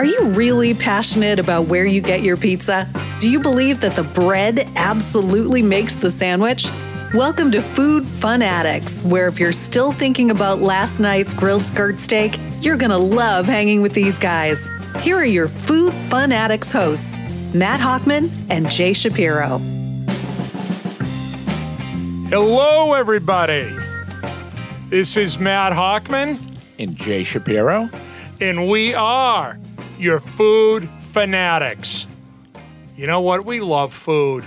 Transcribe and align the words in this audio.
Are 0.00 0.06
you 0.06 0.30
really 0.30 0.72
passionate 0.72 1.38
about 1.38 1.66
where 1.66 1.84
you 1.84 2.00
get 2.00 2.22
your 2.22 2.38
pizza? 2.38 2.88
Do 3.18 3.28
you 3.28 3.38
believe 3.38 3.82
that 3.82 3.94
the 3.94 4.02
bread 4.02 4.66
absolutely 4.74 5.60
makes 5.60 5.92
the 5.92 6.10
sandwich? 6.10 6.70
Welcome 7.12 7.50
to 7.50 7.60
Food 7.60 8.06
Fun 8.06 8.40
Addicts, 8.40 9.02
where 9.04 9.28
if 9.28 9.38
you're 9.38 9.52
still 9.52 9.92
thinking 9.92 10.30
about 10.30 10.60
last 10.60 11.00
night's 11.00 11.34
grilled 11.34 11.66
skirt 11.66 12.00
steak, 12.00 12.38
you're 12.62 12.78
gonna 12.78 12.96
love 12.96 13.44
hanging 13.44 13.82
with 13.82 13.92
these 13.92 14.18
guys. 14.18 14.70
Here 15.02 15.18
are 15.18 15.24
your 15.26 15.48
Food 15.48 15.92
Fun 16.08 16.32
Addicts 16.32 16.72
hosts, 16.72 17.18
Matt 17.52 17.80
Hockman 17.80 18.30
and 18.48 18.70
Jay 18.70 18.94
Shapiro. 18.94 19.58
Hello, 22.30 22.94
everybody. 22.94 23.70
This 24.88 25.18
is 25.18 25.38
Matt 25.38 25.74
Hockman, 25.74 26.40
and 26.78 26.96
Jay 26.96 27.22
Shapiro. 27.22 27.90
and 28.40 28.66
we 28.66 28.94
are 28.94 29.59
your 30.00 30.18
food 30.18 30.88
fanatics. 31.10 32.06
You 32.96 33.06
know 33.06 33.20
what? 33.20 33.44
We 33.44 33.60
love 33.60 33.92
food. 33.92 34.44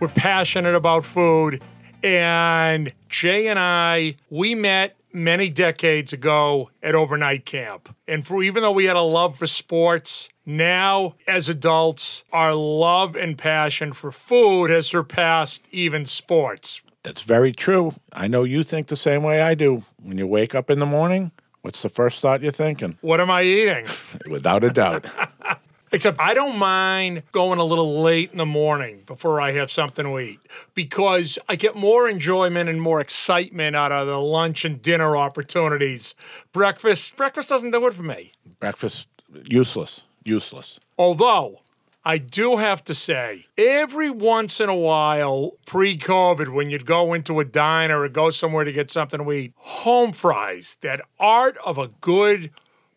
We're 0.00 0.08
passionate 0.08 0.74
about 0.74 1.04
food. 1.04 1.62
And 2.02 2.92
Jay 3.08 3.46
and 3.46 3.58
I, 3.58 4.16
we 4.30 4.54
met 4.54 4.96
many 5.12 5.48
decades 5.48 6.12
ago 6.12 6.70
at 6.82 6.94
overnight 6.94 7.46
camp. 7.46 7.94
And 8.08 8.26
for 8.26 8.42
even 8.42 8.62
though 8.62 8.72
we 8.72 8.84
had 8.84 8.96
a 8.96 9.00
love 9.00 9.38
for 9.38 9.46
sports, 9.46 10.28
now 10.44 11.14
as 11.28 11.48
adults, 11.48 12.24
our 12.32 12.52
love 12.52 13.14
and 13.14 13.38
passion 13.38 13.92
for 13.92 14.10
food 14.10 14.70
has 14.70 14.88
surpassed 14.88 15.62
even 15.70 16.04
sports. 16.04 16.82
That's 17.04 17.22
very 17.22 17.52
true. 17.52 17.94
I 18.12 18.26
know 18.26 18.42
you 18.42 18.64
think 18.64 18.88
the 18.88 18.96
same 18.96 19.22
way 19.22 19.40
I 19.40 19.54
do. 19.54 19.84
When 20.02 20.18
you 20.18 20.26
wake 20.26 20.54
up 20.54 20.68
in 20.68 20.80
the 20.80 20.86
morning, 20.86 21.30
what's 21.64 21.80
the 21.80 21.88
first 21.88 22.20
thought 22.20 22.42
you're 22.42 22.52
thinking? 22.52 22.98
What 23.00 23.22
am 23.22 23.30
I 23.30 23.42
eating? 23.42 23.86
Without 24.30 24.62
a 24.64 24.70
doubt. 24.70 25.06
Except 25.92 26.20
I 26.20 26.34
don't 26.34 26.58
mind 26.58 27.22
going 27.32 27.58
a 27.58 27.64
little 27.64 28.02
late 28.02 28.32
in 28.32 28.38
the 28.38 28.44
morning 28.46 29.02
before 29.06 29.40
I 29.40 29.52
have 29.52 29.70
something 29.70 30.04
to 30.04 30.18
eat 30.18 30.40
because 30.74 31.38
I 31.48 31.56
get 31.56 31.74
more 31.74 32.08
enjoyment 32.08 32.68
and 32.68 32.82
more 32.82 33.00
excitement 33.00 33.76
out 33.76 33.92
of 33.92 34.06
the 34.06 34.18
lunch 34.18 34.64
and 34.64 34.82
dinner 34.82 35.16
opportunities. 35.16 36.14
Breakfast, 36.52 37.16
breakfast 37.16 37.48
doesn't 37.48 37.70
do 37.70 37.86
it 37.86 37.94
for 37.94 38.02
me. 38.02 38.32
Breakfast, 38.60 39.06
useless. 39.44 40.02
Useless. 40.24 40.80
Although 40.98 41.60
I 42.06 42.18
do 42.18 42.58
have 42.58 42.84
to 42.84 42.94
say, 42.94 43.46
every 43.56 44.10
once 44.10 44.60
in 44.60 44.68
a 44.68 44.76
while, 44.76 45.52
pre 45.64 45.96
COVID, 45.96 46.52
when 46.52 46.68
you'd 46.68 46.84
go 46.84 47.14
into 47.14 47.40
a 47.40 47.46
diner 47.46 48.02
or 48.02 48.10
go 48.10 48.28
somewhere 48.28 48.64
to 48.64 48.72
get 48.72 48.90
something 48.90 49.24
to 49.24 49.32
eat, 49.32 49.54
home 49.56 50.12
fries, 50.12 50.76
that 50.82 51.00
art 51.18 51.56
of 51.64 51.78
a 51.78 51.88
good 52.02 52.50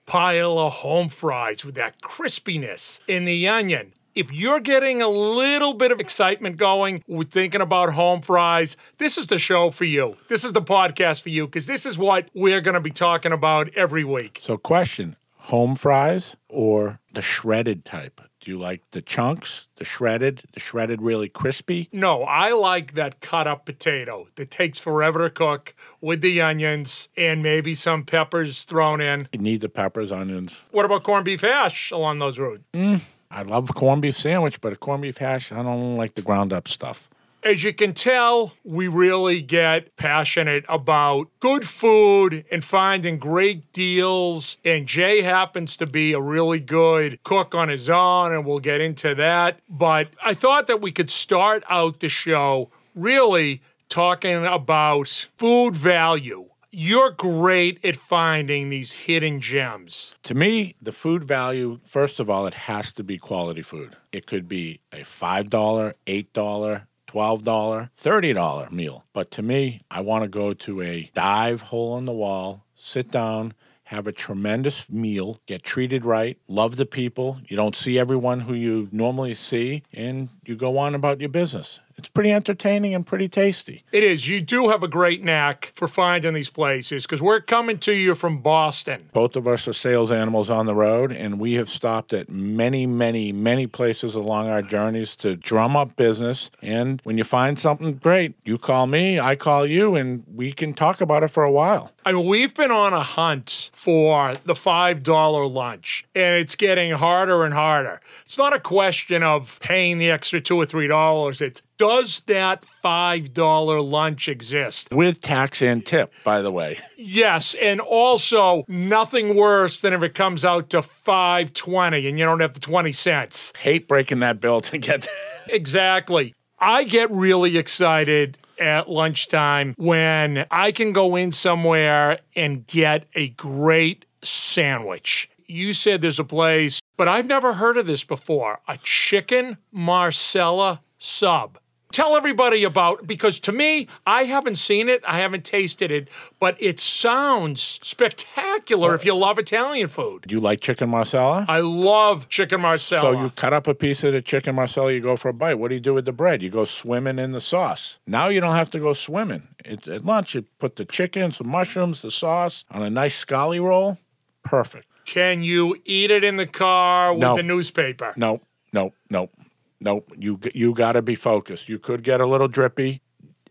pile 0.06 0.60
of 0.60 0.74
home 0.74 1.08
fries 1.08 1.64
with 1.64 1.76
that 1.76 2.02
crispiness 2.02 3.00
in 3.08 3.24
the 3.24 3.48
onion. 3.48 3.94
If 4.14 4.34
you're 4.34 4.60
getting 4.60 5.02
a 5.02 5.08
little 5.08 5.74
bit 5.74 5.94
of 5.94 6.02
excitement 6.02 6.58
going 6.58 7.02
with 7.08 7.32
thinking 7.32 7.62
about 7.62 7.94
home 7.94 8.20
fries, 8.20 8.76
this 8.98 9.18
is 9.18 9.28
the 9.28 9.40
show 9.40 9.72
for 9.72 9.86
you. 9.86 10.18
This 10.28 10.44
is 10.44 10.52
the 10.52 10.62
podcast 10.62 11.22
for 11.22 11.30
you 11.30 11.46
because 11.46 11.68
this 11.68 11.86
is 11.86 11.98
what 11.98 12.30
we're 12.34 12.62
going 12.62 12.74
to 12.74 12.82
be 12.82 12.92
talking 12.92 13.32
about 13.32 13.70
every 13.74 14.04
week. 14.04 14.42
So, 14.44 14.58
question 14.58 15.16
home 15.38 15.78
fries 15.78 16.36
or 16.50 17.00
the 17.14 17.22
shredded 17.22 17.86
type? 17.86 18.20
Do 18.48 18.54
you 18.54 18.60
like 18.60 18.82
the 18.92 19.02
chunks, 19.02 19.68
the 19.76 19.84
shredded, 19.84 20.44
the 20.54 20.62
shredded 20.62 21.02
really 21.02 21.28
crispy? 21.28 21.90
No, 21.92 22.24
I 22.24 22.54
like 22.54 22.94
that 22.94 23.20
cut 23.20 23.46
up 23.46 23.66
potato 23.66 24.28
that 24.36 24.50
takes 24.50 24.80
forever 24.80 25.28
to 25.28 25.30
cook 25.30 25.76
with 26.00 26.22
the 26.22 26.40
onions 26.40 27.10
and 27.18 27.44
maybe 27.44 27.76
some 27.76 28.06
peppers 28.06 28.64
thrown 28.64 29.02
in. 29.02 29.28
You 29.34 29.40
need 29.40 29.60
the 29.60 29.68
peppers, 29.68 30.14
onions. 30.14 30.62
What 30.72 30.86
about 30.86 31.04
corned 31.04 31.26
beef 31.26 31.42
hash 31.42 31.92
along 31.92 32.20
those 32.20 32.40
routes? 32.40 32.64
Mm, 32.74 33.02
I 33.30 33.42
love 33.42 33.76
corned 33.76 34.02
beef 34.02 34.18
sandwich, 34.18 34.62
but 34.62 34.72
a 34.72 34.78
corned 34.78 35.02
beef 35.02 35.18
hash, 35.18 35.52
I 35.52 35.62
don't 35.62 35.98
like 35.98 36.16
the 36.16 36.22
ground 36.22 36.54
up 36.54 36.70
stuff. 36.70 37.10
As 37.44 37.64
you 37.64 37.72
can 37.74 37.94
tell, 37.94 38.54
we 38.64 38.88
really 38.88 39.42
get 39.42 39.96
passionate 39.96 40.66
about 40.68 41.30
good 41.40 41.68
food 41.68 42.44
and 42.52 42.64
finding 42.64 43.18
great 43.18 43.72
deals. 43.72 44.58
And 44.66 44.86
Jay 44.86 45.22
happens 45.22 45.78
to 45.78 45.88
be 45.88 46.14
a 46.14 46.20
really 46.20 46.60
good 46.60 47.24
cook 47.24 47.56
on 47.56 47.70
his 47.70 47.90
own, 47.90 48.34
and 48.34 48.46
we'll 48.46 48.60
get 48.60 48.82
into 48.82 49.16
that. 49.16 49.60
But 49.70 50.10
I 50.24 50.34
thought 50.34 50.68
that 50.68 50.82
we 50.82 50.92
could 50.92 51.10
start 51.10 51.64
out 51.70 52.00
the 52.00 52.10
show 52.10 52.70
really 52.96 53.62
talking 53.88 54.46
about 54.46 55.30
food 55.38 55.76
value. 55.76 56.50
You're 56.72 57.12
great 57.12 57.84
at 57.86 57.96
finding 57.96 58.70
these 58.70 58.92
hidden 58.92 59.40
gems. 59.40 60.16
To 60.24 60.36
me, 60.36 60.76
the 60.82 60.92
food 60.92 61.24
value, 61.24 61.80
first 61.86 62.20
of 62.20 62.30
all, 62.30 62.46
it 62.46 62.54
has 62.54 62.92
to 62.94 63.04
be 63.04 63.18
quality 63.18 63.62
food. 63.62 63.96
It 64.12 64.28
could 64.28 64.50
be 64.50 64.82
a 64.92 64.98
$5, 64.98 65.94
$8, 66.06 66.87
$12, 67.08 67.90
$30 68.02 68.72
meal. 68.72 69.06
But 69.14 69.32
to 69.32 69.42
me, 69.42 69.82
I 69.90 70.02
want 70.02 70.24
to 70.24 70.30
go 70.30 70.54
to 70.54 70.82
a 70.82 71.10
dive 71.14 71.62
hole 71.62 71.98
in 71.98 72.06
the 72.06 72.12
wall, 72.12 72.64
sit 72.76 73.10
down, 73.10 73.54
have 73.86 74.06
a 74.06 74.12
tremendous 74.12 74.90
meal, 74.90 75.40
get 75.46 75.64
treated 75.64 76.04
right, 76.04 76.38
love 76.50 76.76
the 76.76 76.86
people. 76.86 77.40
You 77.48 77.56
don't 77.56 77.76
see 77.76 77.98
everyone 77.98 78.42
who 78.42 78.54
you 78.54 78.90
normally 78.92 79.34
see, 79.34 79.84
and 79.94 80.28
you 80.48 80.56
go 80.56 80.78
on 80.78 80.96
about 80.96 81.20
your 81.20 81.30
business. 81.30 81.80
It's 81.98 82.10
pretty 82.10 82.32
entertaining 82.32 82.94
and 82.94 83.06
pretty 83.06 83.28
tasty. 83.28 83.84
It 83.92 84.04
is. 84.04 84.30
You 84.30 84.40
do 84.40 84.70
have 84.70 84.84
a 84.84 84.88
great 84.88 85.24
knack 85.24 85.72
for 85.74 85.88
finding 85.88 86.36
these 86.36 86.52
places 86.52 87.08
because 87.08 87.24
we're 87.24 87.42
coming 87.42 87.80
to 87.80 87.94
you 87.94 88.14
from 88.14 88.38
Boston. 88.40 89.10
Both 89.14 89.36
of 89.36 89.48
us 89.48 89.68
are 89.68 89.74
sales 89.74 90.12
animals 90.12 90.52
on 90.52 90.68
the 90.68 90.76
road, 90.76 91.12
and 91.12 91.40
we 91.40 91.54
have 91.54 91.70
stopped 91.70 92.14
at 92.14 92.30
many, 92.30 92.86
many, 92.86 93.32
many 93.32 93.66
places 93.66 94.14
along 94.14 94.48
our 94.48 94.62
journeys 94.62 95.16
to 95.18 95.36
drum 95.36 95.76
up 95.76 95.96
business. 95.96 96.52
And 96.62 97.02
when 97.04 97.18
you 97.18 97.24
find 97.24 97.58
something 97.58 97.96
great, 97.96 98.36
you 98.46 98.60
call 98.60 98.86
me, 98.86 99.20
I 99.20 99.36
call 99.36 99.66
you, 99.66 99.96
and 99.96 100.24
we 100.32 100.52
can 100.52 100.74
talk 100.74 101.02
about 101.02 101.24
it 101.24 101.30
for 101.30 101.44
a 101.44 101.52
while. 101.52 101.92
I 102.06 102.14
mean, 102.14 102.28
we've 102.28 102.54
been 102.54 102.72
on 102.72 102.94
a 102.94 103.04
hunt 103.04 103.72
for 103.74 104.36
the 104.46 104.54
$5 104.54 105.52
lunch, 105.52 106.06
and 106.16 106.38
it's 106.38 106.56
getting 106.56 106.92
harder 106.92 107.44
and 107.44 107.56
harder. 107.56 108.02
It's 108.24 108.38
not 108.38 108.54
a 108.54 108.60
question 108.60 109.24
of 109.24 109.60
paying 109.62 109.98
the 109.98 110.12
extra 110.12 110.37
two 110.40 110.58
or 110.58 110.66
three 110.66 110.88
dollars. 110.88 111.42
It's 111.42 111.62
does 111.78 112.22
that 112.22 112.64
$5 112.84 113.90
lunch 113.90 114.28
exist? 114.28 114.88
With 114.92 115.22
tax 115.22 115.62
and 115.62 115.86
tip, 115.86 116.12
by 116.24 116.42
the 116.42 116.52
way. 116.52 116.80
Yes, 116.98 117.54
and 117.56 117.80
also 117.80 118.64
nothing 118.68 119.36
worse 119.36 119.82
than 119.82 119.94
if 119.94 120.02
it 120.02 120.16
comes 120.16 120.44
out 120.44 120.72
to 120.72 120.82
520 120.82 122.08
and 122.08 122.18
you 122.18 122.26
don't 122.26 122.40
have 122.40 122.54
the 122.54 122.60
20 122.60 122.92
cents. 122.92 123.54
Hate 123.60 123.88
breaking 123.88 124.20
that 124.22 124.40
bill 124.40 124.62
to 124.62 124.78
get. 124.78 125.08
Exactly. 125.50 126.34
I 126.60 126.84
get 126.84 127.10
really 127.10 127.58
excited 127.58 128.38
at 128.60 128.90
lunchtime 128.90 129.74
when 129.78 130.46
I 130.52 130.74
can 130.74 130.92
go 130.92 131.16
in 131.16 131.32
somewhere 131.32 132.18
and 132.36 132.68
get 132.68 133.06
a 133.16 133.30
great 133.30 134.06
sandwich. 134.24 135.30
You 135.46 135.74
said 135.74 136.02
there's 136.02 136.20
a 136.20 136.26
place, 136.26 136.82
but 136.98 137.08
I've 137.08 137.28
never 137.28 137.54
heard 137.54 137.78
of 137.78 137.88
this 137.88 138.04
before 138.04 138.60
a 138.68 138.78
chicken 138.84 139.58
marsala 139.72 140.82
sub. 140.98 141.60
Tell 141.94 142.18
everybody 142.18 142.66
about 142.66 143.08
because 143.08 143.40
to 143.40 143.52
me, 143.54 143.88
I 144.06 144.24
haven't 144.24 144.58
seen 144.58 144.90
it, 144.90 145.02
I 145.08 145.20
haven't 145.20 145.46
tasted 145.46 145.90
it, 145.90 146.10
but 146.38 146.62
it 146.62 146.82
sounds 146.82 147.80
spectacular 147.82 148.94
if 148.94 149.06
you 149.06 149.16
love 149.16 149.40
Italian 149.40 149.88
food. 149.88 150.26
Do 150.28 150.36
you 150.36 150.42
like 150.42 150.60
chicken 150.60 150.90
marsala? 150.90 151.46
I 151.48 151.62
love 151.62 152.28
chicken 152.28 152.60
marsala. 152.62 153.02
So 153.02 153.22
you 153.22 153.30
cut 153.32 153.54
up 153.54 153.68
a 153.68 153.74
piece 153.74 154.04
of 154.04 154.12
the 154.12 154.22
chicken 154.22 154.56
marsala, 154.56 154.92
you 154.92 155.00
go 155.00 155.16
for 155.16 155.30
a 155.30 155.34
bite. 155.34 155.56
What 155.56 155.70
do 155.70 155.76
you 155.76 155.82
do 155.82 155.94
with 155.94 156.06
the 156.06 156.12
bread? 156.12 156.44
You 156.44 156.50
go 156.50 156.66
swimming 156.66 157.20
in 157.20 157.32
the 157.32 157.42
sauce. 157.42 158.00
Now 158.06 158.28
you 158.28 158.42
don't 158.42 158.56
have 158.56 158.72
to 158.72 158.80
go 158.80 158.92
swimming. 158.92 159.48
It, 159.64 159.88
at 159.88 160.04
lunch, 160.04 160.36
you 160.36 160.44
put 160.60 160.76
the 160.76 160.86
chicken, 160.86 161.32
some 161.32 161.48
mushrooms, 161.48 162.02
the 162.02 162.12
sauce 162.12 162.66
on 162.70 162.84
a 162.84 162.90
nice 162.90 163.16
scali 163.16 163.62
roll. 163.62 163.98
Perfect. 164.44 164.88
Can 165.08 165.42
you 165.42 165.78
eat 165.86 166.12
it 166.12 166.26
in 166.26 166.36
the 166.36 166.46
car 166.46 167.14
with 167.14 167.22
No. 167.22 167.38
the 167.38 167.42
newspaper? 167.44 168.14
Nope, 168.18 168.44
nope, 168.74 168.94
nope, 169.10 169.32
nope. 169.80 170.12
You 170.18 170.38
you 170.54 170.74
got 170.74 170.92
to 170.94 171.02
be 171.02 171.16
focused. 171.16 171.70
You 171.70 171.80
could 171.80 172.04
get 172.04 172.20
a 172.20 172.26
little 172.26 172.50
drippy. 172.50 173.02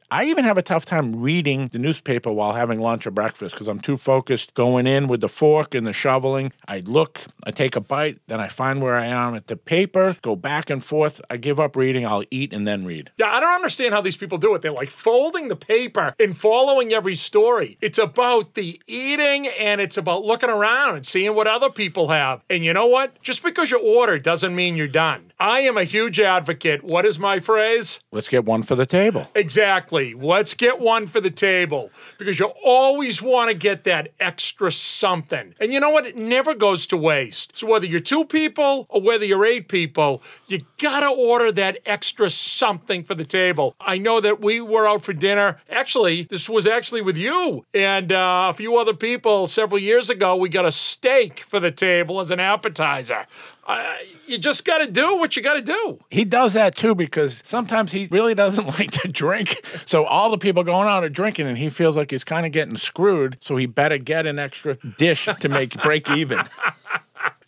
I 0.09 0.27
even 0.27 0.45
have 0.45 0.57
a 0.57 0.63
tough 0.63 0.85
time 0.85 1.21
reading 1.21 1.67
the 1.67 1.81
newspaper 1.81 2.31
while 2.31 2.53
having 2.53 2.79
lunch 2.79 3.09
or 3.09 3.11
breakfast 3.11 3.55
because 3.55 3.67
I'm 3.67 3.81
too 3.81 3.97
focused 3.97 4.55
going 4.55 4.87
in 4.87 5.09
with 5.09 5.21
the 5.21 5.29
fork 5.29 5.75
and 5.75 5.85
the 5.85 5.93
shoveling. 5.93 6.53
I 6.69 6.81
look, 6.81 7.23
I 7.43 7.51
take 7.51 7.75
a 7.75 7.81
bite, 7.81 8.21
then 8.29 8.39
I 8.39 8.47
find 8.47 8.81
where 8.81 8.95
I 8.95 9.07
am 9.07 9.35
at 9.35 9.49
the 9.49 9.57
paper, 9.57 10.17
go 10.23 10.37
back 10.37 10.71
and 10.71 10.85
forth. 10.85 11.21
I 11.29 11.39
give 11.39 11.59
up 11.59 11.75
reading. 11.75 12.07
I'll 12.07 12.23
eat 12.31 12.53
and 12.53 12.69
then 12.69 12.85
read. 12.85 13.11
Yeah, 13.17 13.33
I 13.33 13.41
don't 13.41 13.53
understand 13.53 13.95
how 13.95 14.01
these 14.01 14.17
people 14.17 14.39
do 14.39 14.55
it. 14.55 14.63
They're 14.63 14.71
like 14.71 14.91
folding 14.91 15.49
the 15.49 15.57
paper 15.57 16.15
and 16.21 16.37
following 16.37 16.93
every 16.93 17.17
story. 17.17 17.77
It's 17.81 17.99
about 17.99 18.55
the 18.55 18.81
eating 18.87 19.49
and 19.49 19.81
it's 19.81 19.97
about 19.97 20.25
looking 20.25 20.51
around 20.51 20.95
and 20.95 21.05
seeing 21.05 21.35
what 21.35 21.49
other 21.49 21.71
people 21.71 22.09
have. 22.09 22.43
And 22.49 22.65
you 22.65 22.73
know 22.73 22.87
what? 22.87 23.21
Just 23.23 23.43
because 23.43 23.73
you 23.73 23.79
order 23.81 24.21
doesn't 24.21 24.55
mean 24.55 24.77
you're 24.77 24.87
done. 24.87 25.33
I 25.39 25.61
am 25.61 25.77
a 25.77 25.85
huge 25.85 26.19
advocate. 26.19 26.83
What 26.83 27.05
is 27.05 27.19
my 27.19 27.41
phrase? 27.41 28.01
Let's 28.11 28.29
get 28.29 28.47
one 28.47 28.63
for 28.63 28.75
the 28.75 28.87
table. 28.87 29.29
Exactly. 29.35 30.15
Let's 30.15 30.55
get 30.55 30.81
one 30.81 31.07
for 31.07 31.21
the 31.21 31.31
table 31.31 31.91
because 32.17 32.39
you 32.39 32.47
always 32.65 33.21
want 33.21 33.51
to 33.51 33.55
get 33.55 33.85
that 33.85 34.13
extra 34.19 34.73
something. 34.73 35.55
And 35.61 35.75
you 35.75 35.81
know 35.81 35.91
what? 35.91 36.07
It 36.07 36.17
never 36.17 36.55
goes 36.55 36.87
to 36.87 36.97
waste. 36.97 37.59
So 37.59 37.67
whether 37.67 37.87
you're 37.87 38.01
two 38.01 38.25
people 38.25 38.87
or 38.89 39.03
whether 39.03 39.27
you're 39.27 39.45
eight 39.45 39.69
people, 39.69 40.23
you 40.47 40.61
got 40.79 41.01
to 41.01 41.09
order 41.09 41.53
that 41.53 41.81
extra 41.85 42.31
something 42.31 43.05
for 43.05 43.15
the 43.15 43.25
table. 43.25 43.77
I 43.79 43.99
know 43.99 44.21
that 44.23 44.41
we 44.41 44.63
were 44.63 44.89
out 44.89 45.05
for 45.05 45.13
dinner. 45.13 45.59
Actually, 45.69 46.23
this 46.23 46.49
was 46.49 46.67
actually 46.67 47.03
with 47.03 47.19
you 47.19 47.67
and 47.75 48.11
uh, 48.11 48.49
a 48.51 48.55
few 48.55 48.79
other 48.79 48.95
people 48.95 49.49
several 49.49 49.81
years 49.81 50.09
ago. 50.09 50.35
We 50.35 50.49
got 50.49 50.65
a 50.65 50.73
steak 50.73 51.41
for 51.41 51.61
the 51.61 51.71
table 51.71 52.21
as 52.21 52.31
an 52.31 52.41
appetizer. 52.41 53.27
Uh, 53.67 53.95
you 54.27 54.39
just 54.39 54.65
got 54.65 54.79
to 54.79 54.87
do 54.87 55.17
what 55.17 55.37
you 55.37 55.43
got 55.43 55.55
to 55.55 55.63
do. 55.63 55.99
He 56.11 56.25
does 56.25 56.53
that 56.53 56.77
too 56.77 56.95
because 56.95 57.43
sometimes 57.45 57.93
he 57.93 58.07
really 58.11 58.35
doesn't 58.35 58.67
like 58.79 58.93
to 58.93 59.09
drink. 59.09 59.61
So 59.87 60.05
all 60.05 60.31
the 60.31 60.39
people 60.39 60.63
going 60.63 60.89
out 60.89 61.03
are 61.03 61.09
drinking 61.09 61.49
and 61.49 61.59
he 61.59 61.69
feels 61.69 61.97
like 61.97 62.11
he's 62.11 62.25
kind 62.25 62.47
of 62.47 62.53
getting 62.53 62.77
screwed. 62.77 63.39
So 63.41 63.57
he 63.57 63.67
better 63.67 63.99
get 63.99 64.27
an 64.27 64.39
extra 64.39 64.77
dish 64.99 65.29
to 65.41 65.49
make 65.49 65.83
break 65.83 66.09
even. 66.11 66.41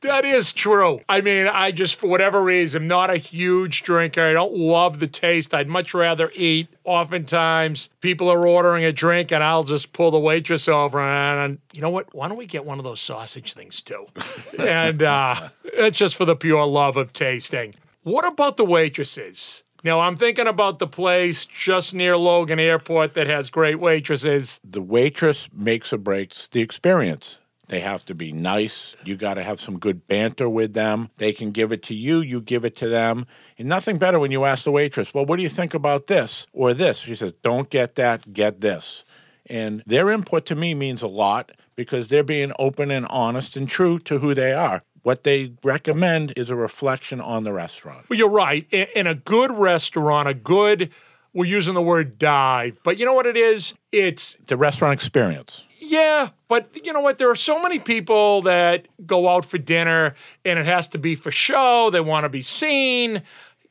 That 0.00 0.24
is 0.24 0.52
true. 0.52 1.00
I 1.08 1.20
mean, 1.20 1.48
I 1.48 1.72
just, 1.72 1.96
for 1.96 2.06
whatever 2.06 2.40
reason, 2.42 2.82
I'm 2.82 2.88
not 2.88 3.10
a 3.10 3.16
huge 3.16 3.82
drinker. 3.82 4.22
I 4.22 4.32
don't 4.32 4.54
love 4.54 5.00
the 5.00 5.08
taste. 5.08 5.52
I'd 5.52 5.68
much 5.68 5.92
rather 5.92 6.30
eat. 6.36 6.68
Oftentimes, 6.84 7.90
people 8.00 8.30
are 8.30 8.46
ordering 8.46 8.84
a 8.84 8.92
drink, 8.92 9.32
and 9.32 9.42
I'll 9.42 9.64
just 9.64 9.92
pull 9.92 10.12
the 10.12 10.20
waitress 10.20 10.68
over 10.68 11.00
and 11.00 11.58
you 11.72 11.82
know 11.82 11.90
what? 11.90 12.12
Why 12.14 12.28
don't 12.28 12.36
we 12.36 12.46
get 12.46 12.64
one 12.64 12.78
of 12.78 12.84
those 12.84 13.00
sausage 13.00 13.52
things 13.52 13.82
too? 13.82 14.06
and 14.58 15.02
uh, 15.02 15.48
it's 15.78 15.98
just 15.98 16.16
for 16.16 16.24
the 16.24 16.36
pure 16.36 16.66
love 16.66 16.96
of 16.96 17.12
tasting. 17.12 17.74
What 18.02 18.26
about 18.26 18.56
the 18.56 18.64
waitresses? 18.64 19.62
Now, 19.84 20.00
I'm 20.00 20.16
thinking 20.16 20.48
about 20.48 20.80
the 20.80 20.88
place 20.88 21.46
just 21.46 21.94
near 21.94 22.16
Logan 22.16 22.58
Airport 22.58 23.14
that 23.14 23.28
has 23.28 23.48
great 23.48 23.78
waitresses. 23.78 24.60
The 24.64 24.82
waitress 24.82 25.48
makes 25.52 25.92
or 25.92 25.98
breaks 25.98 26.48
the 26.48 26.60
experience. 26.60 27.38
They 27.68 27.80
have 27.80 28.04
to 28.06 28.14
be 28.14 28.32
nice. 28.32 28.96
You 29.04 29.14
got 29.16 29.34
to 29.34 29.42
have 29.42 29.60
some 29.60 29.78
good 29.78 30.08
banter 30.08 30.48
with 30.48 30.72
them. 30.72 31.10
They 31.16 31.32
can 31.32 31.52
give 31.52 31.70
it 31.70 31.82
to 31.84 31.94
you, 31.94 32.20
you 32.20 32.40
give 32.40 32.64
it 32.64 32.74
to 32.76 32.88
them. 32.88 33.26
And 33.58 33.68
nothing 33.68 33.98
better 33.98 34.18
when 34.18 34.32
you 34.32 34.44
ask 34.44 34.64
the 34.64 34.72
waitress, 34.72 35.14
Well, 35.14 35.26
what 35.26 35.36
do 35.36 35.42
you 35.42 35.48
think 35.48 35.74
about 35.74 36.06
this 36.06 36.46
or 36.52 36.74
this? 36.74 36.98
She 36.98 37.14
says, 37.14 37.34
Don't 37.42 37.70
get 37.70 37.94
that, 37.96 38.32
get 38.32 38.60
this. 38.60 39.04
And 39.46 39.82
their 39.86 40.10
input 40.10 40.44
to 40.46 40.54
me 40.54 40.74
means 40.74 41.02
a 41.02 41.08
lot 41.08 41.52
because 41.76 42.08
they're 42.08 42.24
being 42.24 42.52
open 42.58 42.90
and 42.90 43.06
honest 43.06 43.56
and 43.56 43.68
true 43.68 43.98
to 44.00 44.18
who 44.18 44.34
they 44.34 44.52
are. 44.52 44.82
What 45.08 45.24
they 45.24 45.52
recommend 45.64 46.34
is 46.36 46.50
a 46.50 46.54
reflection 46.54 47.18
on 47.18 47.44
the 47.44 47.52
restaurant. 47.54 48.04
Well, 48.10 48.18
you're 48.18 48.28
right. 48.28 48.70
In 48.70 49.06
a 49.06 49.14
good 49.14 49.50
restaurant, 49.50 50.28
a 50.28 50.34
good, 50.34 50.90
we're 51.32 51.46
using 51.46 51.72
the 51.72 51.80
word 51.80 52.18
dive, 52.18 52.78
but 52.84 52.98
you 52.98 53.06
know 53.06 53.14
what 53.14 53.24
it 53.24 53.34
is? 53.34 53.72
It's 53.90 54.36
the 54.48 54.58
restaurant 54.58 54.92
experience. 54.92 55.64
Yeah, 55.80 56.28
but 56.46 56.84
you 56.84 56.92
know 56.92 57.00
what? 57.00 57.16
There 57.16 57.30
are 57.30 57.34
so 57.34 57.58
many 57.62 57.78
people 57.78 58.42
that 58.42 58.86
go 59.06 59.30
out 59.30 59.46
for 59.46 59.56
dinner 59.56 60.14
and 60.44 60.58
it 60.58 60.66
has 60.66 60.88
to 60.88 60.98
be 60.98 61.14
for 61.14 61.30
show. 61.30 61.88
They 61.88 62.02
want 62.02 62.24
to 62.24 62.28
be 62.28 62.42
seen. 62.42 63.22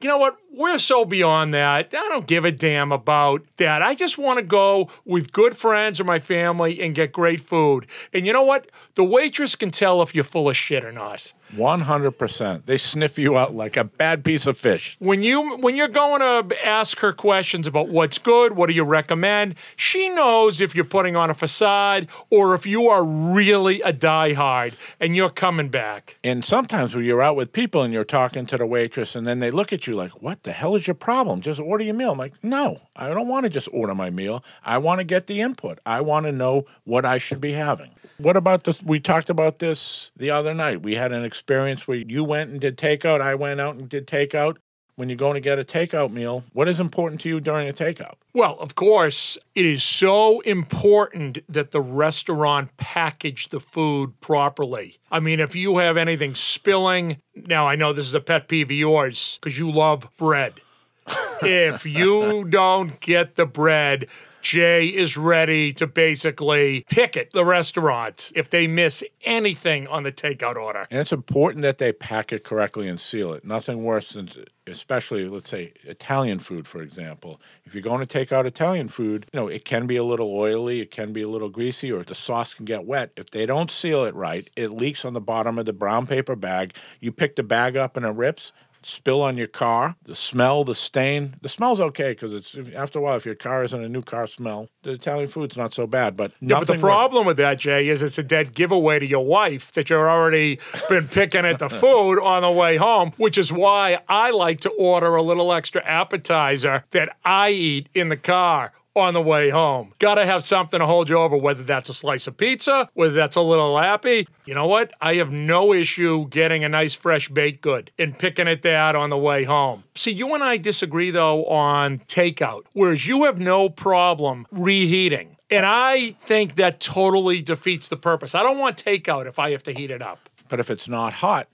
You 0.01 0.09
know 0.09 0.17
what? 0.17 0.37
We're 0.57 0.79
so 0.79 1.05
beyond 1.05 1.53
that. 1.53 1.93
I 1.93 2.09
don't 2.09 2.25
give 2.25 2.43
a 2.43 2.51
damn 2.51 2.91
about 2.91 3.43
that. 3.57 3.83
I 3.83 3.93
just 3.93 4.17
want 4.17 4.39
to 4.39 4.43
go 4.43 4.89
with 5.05 5.31
good 5.31 5.55
friends 5.55 5.99
or 5.99 6.03
my 6.03 6.17
family 6.17 6.81
and 6.81 6.95
get 6.95 7.11
great 7.11 7.41
food. 7.41 7.85
And 8.11 8.25
you 8.25 8.33
know 8.33 8.41
what? 8.41 8.71
The 8.95 9.03
waitress 9.03 9.55
can 9.55 9.69
tell 9.69 10.01
if 10.01 10.15
you're 10.15 10.23
full 10.23 10.49
of 10.49 10.57
shit 10.57 10.83
or 10.83 10.91
not. 10.91 11.31
100%. 11.53 12.65
They 12.65 12.77
sniff 12.77 13.19
you 13.19 13.37
out 13.37 13.53
like 13.53 13.77
a 13.77 13.83
bad 13.83 14.23
piece 14.23 14.47
of 14.47 14.57
fish. 14.57 14.97
When 14.99 15.21
you 15.23 15.57
when 15.57 15.75
you're 15.77 15.87
going 15.87 16.21
to 16.21 16.65
ask 16.67 16.99
her 16.99 17.13
questions 17.13 17.67
about 17.67 17.89
what's 17.89 18.17
good, 18.17 18.53
what 18.53 18.67
do 18.67 18.73
you 18.73 18.83
recommend? 18.83 19.55
She 19.75 20.09
knows 20.09 20.59
if 20.59 20.75
you're 20.75 20.85
putting 20.85 21.15
on 21.15 21.29
a 21.29 21.33
facade 21.33 22.07
or 22.29 22.55
if 22.55 22.65
you 22.65 22.89
are 22.89 23.03
really 23.03 23.81
a 23.81 23.93
diehard 23.93 24.73
and 24.99 25.15
you're 25.15 25.29
coming 25.29 25.69
back. 25.69 26.17
And 26.23 26.43
sometimes 26.43 26.95
when 26.95 27.05
you're 27.05 27.21
out 27.21 27.35
with 27.35 27.53
people 27.53 27.83
and 27.83 27.93
you're 27.93 28.03
talking 28.03 28.45
to 28.47 28.57
the 28.57 28.65
waitress 28.65 29.15
and 29.15 29.25
then 29.25 29.39
they 29.39 29.51
look 29.51 29.71
at 29.71 29.85
you 29.87 29.93
like, 29.95 30.21
"What 30.21 30.43
the 30.47 30.53
hell 30.53 30.75
is 30.75 30.87
your 30.87 30.95
problem? 30.95 31.41
Just 31.41 31.59
order 31.59 31.83
your 31.83 31.93
meal." 31.93 32.11
I'm 32.11 32.17
like, 32.17 32.33
"No, 32.43 32.81
I 32.95 33.09
don't 33.09 33.27
want 33.27 33.43
to 33.43 33.49
just 33.49 33.69
order 33.71 33.93
my 33.93 34.09
meal. 34.09 34.43
I 34.63 34.79
want 34.79 34.99
to 34.99 35.03
get 35.03 35.27
the 35.27 35.41
input. 35.41 35.79
I 35.85 36.01
want 36.01 36.25
to 36.25 36.31
know 36.31 36.65
what 36.83 37.05
I 37.05 37.17
should 37.19 37.41
be 37.41 37.53
having." 37.53 37.91
What 38.17 38.35
about 38.35 38.63
this? 38.63 38.81
We 38.81 38.99
talked 38.99 39.29
about 39.29 39.59
this 39.59 40.11
the 40.17 40.31
other 40.31 40.53
night. 40.53 40.81
We 40.81 40.95
had 40.95 41.11
an 41.11 41.23
experience 41.23 41.87
where 41.87 41.97
you 41.97 42.23
went 42.23 42.49
and 42.49 42.59
did 42.59 42.77
takeout. 42.77 43.21
I 43.21 43.35
went 43.35 43.61
out 43.61 43.75
and 43.75 43.87
did 43.87 44.07
takeout. 44.07 44.57
When 44.97 45.09
you're 45.09 45.15
going 45.15 45.35
to 45.35 45.39
get 45.39 45.59
a 45.59 45.63
takeout 45.63 46.11
meal, 46.11 46.43
what 46.53 46.67
is 46.67 46.79
important 46.79 47.21
to 47.21 47.29
you 47.29 47.39
during 47.39 47.69
a 47.69 47.71
takeout? 47.71 48.15
Well, 48.33 48.57
of 48.59 48.73
course, 48.73 49.37
it 49.53 49.63
is 49.63 49.83
so 49.83 50.39
important 50.39 51.37
that 51.47 51.69
the 51.69 51.81
restaurant 51.81 52.75
package 52.77 53.49
the 53.49 53.59
food 53.59 54.19
properly. 54.21 54.97
I 55.11 55.19
mean, 55.19 55.39
if 55.39 55.55
you 55.55 55.77
have 55.77 55.97
anything 55.97 56.33
spilling, 56.33 57.21
now 57.35 57.67
I 57.67 57.75
know 57.75 57.93
this 57.93 58.07
is 58.07 58.15
a 58.15 58.19
pet 58.19 58.47
peeve 58.47 58.69
of 58.69 58.71
yours 58.71 59.37
because 59.39 59.59
you 59.59 59.69
love 59.69 60.09
bread. 60.17 60.61
if 61.43 61.85
you 61.85 62.45
don't 62.45 62.99
get 62.99 63.35
the 63.35 63.45
bread, 63.45 64.07
Jay 64.47 64.87
is 64.87 65.17
ready 65.17 65.73
to 65.73 65.85
basically 65.85 66.85
picket 66.89 67.31
the 67.33 67.43
restaurant 67.43 68.31
if 68.33 68.49
they 68.49 68.65
miss 68.65 69.03
anything 69.25 69.85
on 69.87 70.03
the 70.03 70.11
takeout 70.11 70.55
order. 70.55 70.87
And 70.89 71.01
it's 71.01 71.11
important 71.11 71.63
that 71.63 71.79
they 71.79 71.91
pack 71.91 72.31
it 72.31 72.45
correctly 72.45 72.87
and 72.87 72.97
seal 72.97 73.33
it. 73.33 73.43
Nothing 73.43 73.83
worse 73.83 74.13
than, 74.13 74.29
especially, 74.65 75.27
let's 75.27 75.49
say, 75.49 75.73
Italian 75.83 76.39
food, 76.39 76.65
for 76.65 76.81
example. 76.81 77.41
If 77.65 77.73
you're 77.73 77.83
going 77.83 77.99
to 77.99 78.05
take 78.05 78.31
out 78.31 78.45
Italian 78.45 78.87
food, 78.87 79.25
you 79.33 79.37
know, 79.37 79.49
it 79.49 79.65
can 79.65 79.85
be 79.85 79.97
a 79.97 80.03
little 80.05 80.33
oily, 80.33 80.79
it 80.79 80.91
can 80.91 81.11
be 81.11 81.23
a 81.23 81.27
little 81.27 81.49
greasy, 81.49 81.91
or 81.91 82.03
the 82.03 82.15
sauce 82.15 82.53
can 82.53 82.63
get 82.63 82.85
wet. 82.85 83.11
If 83.17 83.31
they 83.31 83.45
don't 83.45 83.69
seal 83.69 84.05
it 84.05 84.15
right, 84.15 84.49
it 84.55 84.71
leaks 84.71 85.03
on 85.03 85.11
the 85.11 85.19
bottom 85.19 85.59
of 85.59 85.65
the 85.65 85.73
brown 85.73 86.07
paper 86.07 86.37
bag. 86.37 86.73
You 87.01 87.11
pick 87.11 87.35
the 87.35 87.43
bag 87.43 87.75
up 87.75 87.97
and 87.97 88.05
it 88.05 88.15
rips 88.15 88.53
spill 88.83 89.21
on 89.21 89.37
your 89.37 89.47
car, 89.47 89.95
the 90.03 90.15
smell, 90.15 90.63
the 90.63 90.75
stain. 90.75 91.35
The 91.41 91.49
smell's 91.49 91.79
okay 91.79 92.11
because 92.11 92.33
it's 92.33 92.57
after 92.75 92.99
a 92.99 93.01
while, 93.01 93.15
if 93.15 93.25
your 93.25 93.35
car 93.35 93.63
isn't 93.63 93.83
a 93.83 93.89
new 93.89 94.01
car 94.01 94.27
smell, 94.27 94.69
the 94.83 94.91
Italian 94.91 95.27
food's 95.27 95.57
not 95.57 95.73
so 95.73 95.87
bad. 95.87 96.15
But 96.15 96.31
yeah, 96.41 96.59
but 96.59 96.67
the 96.67 96.77
problem 96.77 97.25
with, 97.25 97.27
with 97.27 97.37
that, 97.37 97.59
Jay, 97.59 97.87
is 97.89 98.01
it's 98.01 98.17
a 98.17 98.23
dead 98.23 98.53
giveaway 98.53 98.99
to 98.99 99.05
your 99.05 99.25
wife 99.25 99.71
that 99.73 99.89
you're 99.89 100.09
already 100.09 100.59
been 100.89 101.07
picking 101.07 101.45
at 101.45 101.59
the 101.59 101.69
food 101.83 102.19
on 102.19 102.41
the 102.41 102.51
way 102.51 102.77
home, 102.77 103.13
which 103.17 103.37
is 103.37 103.51
why 103.51 103.99
I 104.07 104.31
like 104.31 104.61
to 104.61 104.69
order 104.71 105.15
a 105.15 105.21
little 105.21 105.53
extra 105.53 105.83
appetizer 105.83 106.83
that 106.91 107.15
I 107.23 107.51
eat 107.51 107.89
in 107.93 108.09
the 108.09 108.17
car 108.17 108.73
on 108.97 109.13
the 109.13 109.21
way 109.21 109.49
home. 109.49 109.93
Gotta 109.99 110.25
have 110.25 110.43
something 110.43 110.79
to 110.79 110.85
hold 110.85 111.09
you 111.09 111.17
over, 111.17 111.37
whether 111.37 111.63
that's 111.63 111.89
a 111.89 111.93
slice 111.93 112.27
of 112.27 112.37
pizza, 112.37 112.89
whether 112.93 113.13
that's 113.13 113.35
a 113.35 113.41
little 113.41 113.71
lappy. 113.71 114.27
You 114.45 114.55
know 114.55 114.67
what? 114.67 114.93
I 115.01 115.15
have 115.15 115.31
no 115.31 115.73
issue 115.73 116.27
getting 116.29 116.63
a 116.63 116.69
nice 116.69 116.93
fresh 116.93 117.29
baked 117.29 117.61
good 117.61 117.91
and 117.99 118.17
picking 118.17 118.47
at 118.47 118.63
that 118.63 118.95
on 118.95 119.09
the 119.09 119.17
way 119.17 119.43
home. 119.43 119.83
See, 119.95 120.11
you 120.11 120.33
and 120.33 120.43
I 120.43 120.57
disagree 120.57 121.11
though 121.11 121.45
on 121.45 121.99
takeout, 121.99 122.63
whereas 122.73 123.07
you 123.07 123.23
have 123.25 123.39
no 123.39 123.69
problem 123.69 124.47
reheating. 124.51 125.37
And 125.49 125.65
I 125.65 126.11
think 126.19 126.55
that 126.55 126.79
totally 126.79 127.41
defeats 127.41 127.87
the 127.87 127.97
purpose. 127.97 128.35
I 128.35 128.43
don't 128.43 128.57
want 128.57 128.83
takeout 128.83 129.27
if 129.27 129.39
I 129.39 129.51
have 129.51 129.63
to 129.63 129.71
heat 129.71 129.91
it 129.91 130.01
up. 130.01 130.29
But 130.49 130.59
if 130.59 130.69
it's 130.69 130.87
not 130.87 131.13
hot, 131.13 131.47